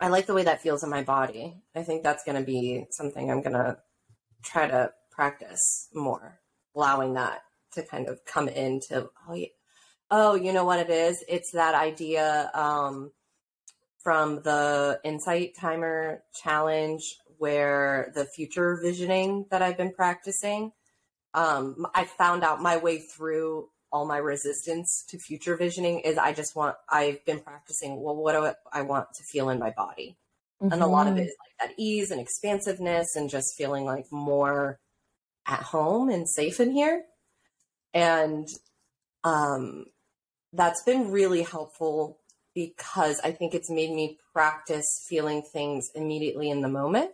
[0.00, 1.62] I like the way that feels in my body.
[1.76, 3.76] I think that's going to be something I'm going to
[4.42, 6.40] try to practice more,
[6.74, 7.42] allowing that
[7.72, 9.46] to kind of come into, oh, yeah.
[10.10, 11.24] oh, you know what it is?
[11.28, 13.12] It's that idea um,
[14.02, 17.02] from the Insight Timer Challenge
[17.38, 20.72] where the future visioning that I've been practicing,
[21.34, 26.32] um, I found out my way through all my resistance to future visioning is I
[26.32, 30.16] just want, I've been practicing, well, what do I want to feel in my body?
[30.60, 31.20] and a lot of Mhm.
[31.20, 34.78] it is like that ease and expansiveness and just feeling like more
[35.50, 37.04] at home and safe in here.
[37.92, 38.48] And
[39.24, 39.84] um
[40.52, 42.18] that's been really helpful
[42.54, 47.10] because i think it's made me practice feeling things immediately in the moment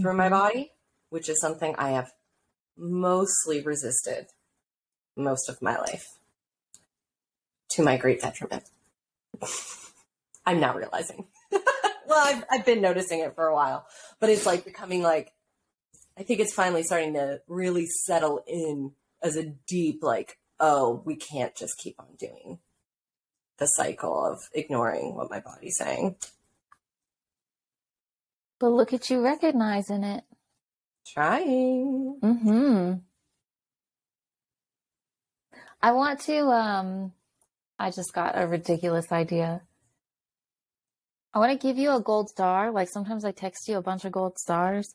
[0.00, 0.30] through my Mhm.
[0.30, 0.72] body
[1.10, 2.10] which is something i have
[2.76, 4.28] mostly resisted
[5.16, 6.06] most of my life.
[7.72, 8.64] To my great detriment.
[10.46, 11.26] I'm now realizing.
[12.06, 13.86] Well I've, I've been noticing it for a while
[14.20, 15.32] but it's like becoming like
[16.18, 18.92] i think it's finally starting to really settle in
[19.22, 22.58] as a deep like oh we can't just keep on doing
[23.58, 26.16] the cycle of ignoring what my body's saying
[28.58, 30.24] But look at you recognizing it.
[31.06, 32.92] trying hmm
[35.84, 37.12] I want to, um,
[37.76, 39.62] I just got a ridiculous idea.
[41.34, 42.70] I want to give you a gold star.
[42.70, 44.94] Like sometimes I text you a bunch of gold stars,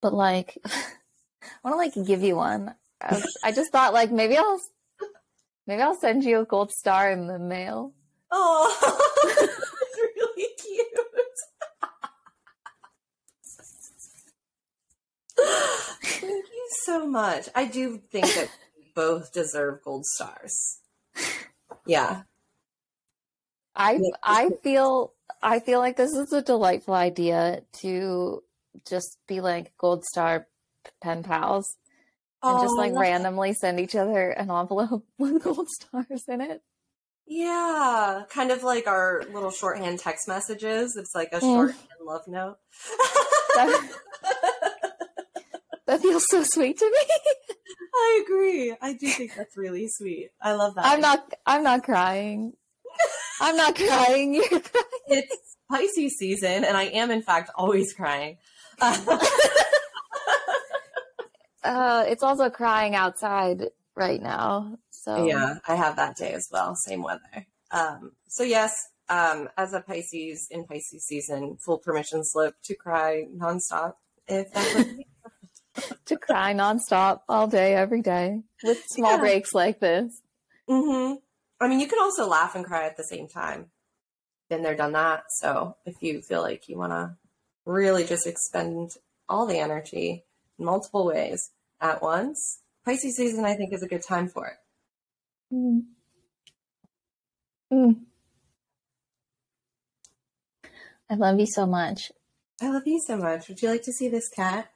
[0.00, 0.70] but like, I
[1.64, 2.74] want to like give you one.
[3.00, 4.60] I, was- I just thought like maybe I'll,
[5.66, 7.92] maybe I'll send you a gold star in the mail.
[8.30, 9.08] oh
[9.40, 10.88] it's really cute.
[16.04, 17.48] Thank you so much.
[17.54, 18.50] I do think that
[18.94, 20.80] both deserve gold stars.
[21.86, 22.22] Yeah.
[23.74, 28.42] I I feel I feel like this is a delightful idea to
[28.88, 30.46] just be like gold star
[31.00, 31.76] pen pals
[32.42, 36.62] and just Oh, like randomly send each other an envelope with gold stars in it.
[37.26, 40.96] Yeah, kind of like our little shorthand text messages.
[40.96, 41.54] It's like a Mm.
[41.54, 42.56] shorthand love note.
[43.54, 43.90] That,
[45.86, 47.14] that feels so sweet to me.
[47.94, 48.74] I agree.
[48.80, 50.30] I do think that's really sweet.
[50.40, 50.86] I love that.
[50.86, 52.52] I'm not I'm not crying.
[53.40, 54.34] I'm not crying.
[54.34, 54.84] You're crying.
[55.08, 58.38] It's Pisces season, and I am in fact always crying.
[61.64, 63.64] Uh, it's also crying outside
[63.96, 64.78] right now.
[64.90, 66.74] So yeah, I have that day as well.
[66.76, 67.46] Same weather.
[67.70, 68.72] Um, so yes,
[69.08, 73.94] um, as a Pisces in Pisces season, full permission slip to cry nonstop.
[74.26, 74.86] If that's what
[76.06, 79.18] to cry nonstop all day, every day, with small Yeah.
[79.18, 80.22] breaks like this.
[80.70, 81.14] Mm-hmm.
[81.60, 83.70] I mean, you can also laugh and cry at the same time.
[84.48, 85.24] Been there, done that.
[85.40, 87.16] So if you feel like you want to
[87.68, 88.92] really just expend
[89.28, 90.24] all the energy
[90.58, 91.50] in multiple ways
[91.80, 95.54] at once, Pisces season, I think, is a good time for it.
[95.54, 95.82] Mm.
[97.72, 97.96] Mm.
[101.10, 102.10] I love you so much.
[102.60, 103.48] I love you so much.
[103.48, 104.70] Would you like to see this cat?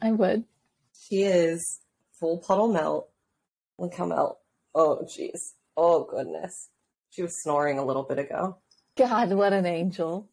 [0.00, 0.44] I would.
[0.92, 1.80] She is
[2.12, 3.08] full puddle melt.
[3.78, 4.38] Look how melt.
[4.74, 5.54] Oh, jeez.
[5.76, 6.68] Oh, goodness.
[7.10, 8.58] She was snoring a little bit ago.
[8.96, 10.28] God, what an angel.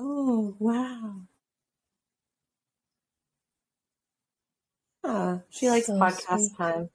[0.00, 1.22] Oh, wow.
[5.02, 6.56] Ah, she likes So podcast sweet.
[6.56, 6.90] time.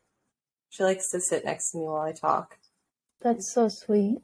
[0.69, 2.57] She likes to sit next to me while I talk.
[3.21, 4.19] That's so sweet.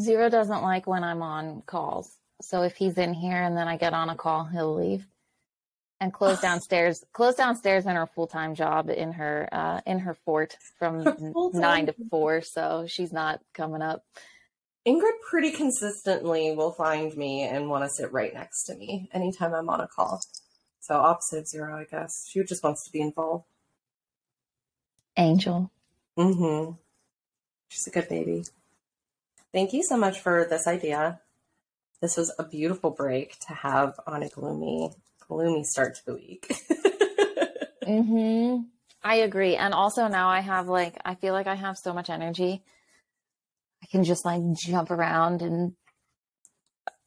[0.00, 2.16] Zero doesn't like when I'm on calls.
[2.40, 5.06] So if he's in here and then I get on a call, he'll leave
[6.00, 7.04] and close downstairs.
[7.12, 11.12] Close downstairs in her full time job in her uh, in her fort from Her
[11.32, 12.40] full-time nine to four.
[12.40, 14.02] So she's not coming up.
[14.88, 19.52] Ingrid pretty consistently will find me and want to sit right next to me anytime
[19.52, 20.22] I'm on a call.
[20.80, 22.26] So opposite of zero, I guess.
[22.26, 23.44] She just wants to be involved.
[25.18, 25.70] Angel.
[26.16, 26.72] Mm-hmm.
[27.68, 28.44] She's a good baby.
[29.52, 31.20] Thank you so much for this idea.
[32.00, 34.92] This was a beautiful break to have on a gloomy,
[35.28, 36.46] gloomy start to the week.
[37.84, 38.62] mm-hmm.
[39.04, 39.56] I agree.
[39.56, 42.62] And also now I have like I feel like I have so much energy.
[43.82, 45.72] I can just like jump around and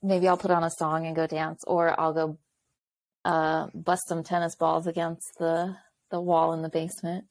[0.01, 2.37] maybe I'll put on a song and go dance or I'll go
[3.25, 5.75] uh, bust some tennis balls against the
[6.09, 7.25] the wall in the basement.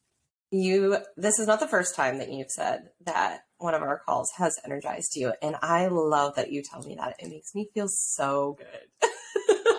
[0.51, 4.31] You this is not the first time that you've said that one of our calls
[4.37, 7.15] has energized you and I love that you tell me that.
[7.19, 9.09] It makes me feel so good.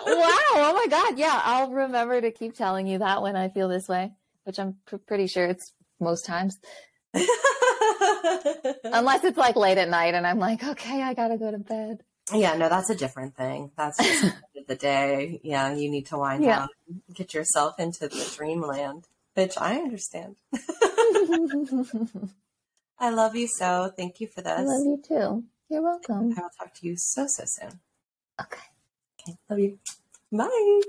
[0.05, 1.17] wow, oh my god.
[1.17, 4.11] Yeah, I'll remember to keep telling you that when I feel this way,
[4.43, 6.57] which I'm pr- pretty sure it's most times.
[8.83, 12.03] Unless it's like late at night and I'm like, okay, I gotta go to bed.
[12.33, 13.71] Yeah, no, that's a different thing.
[13.77, 14.33] That's just
[14.67, 15.41] the day.
[15.43, 16.59] Yeah, you need to wind yeah.
[16.59, 16.69] down,
[17.13, 20.37] get yourself into the dreamland, which I understand.
[22.99, 23.91] I love you so.
[23.95, 24.59] Thank you for this.
[24.59, 25.43] I love you too.
[25.69, 26.33] You're welcome.
[26.37, 27.79] I will talk to you so, so soon.
[28.41, 28.61] Okay.
[29.19, 29.37] Okay.
[29.49, 29.79] Love you.
[30.31, 30.81] Bye.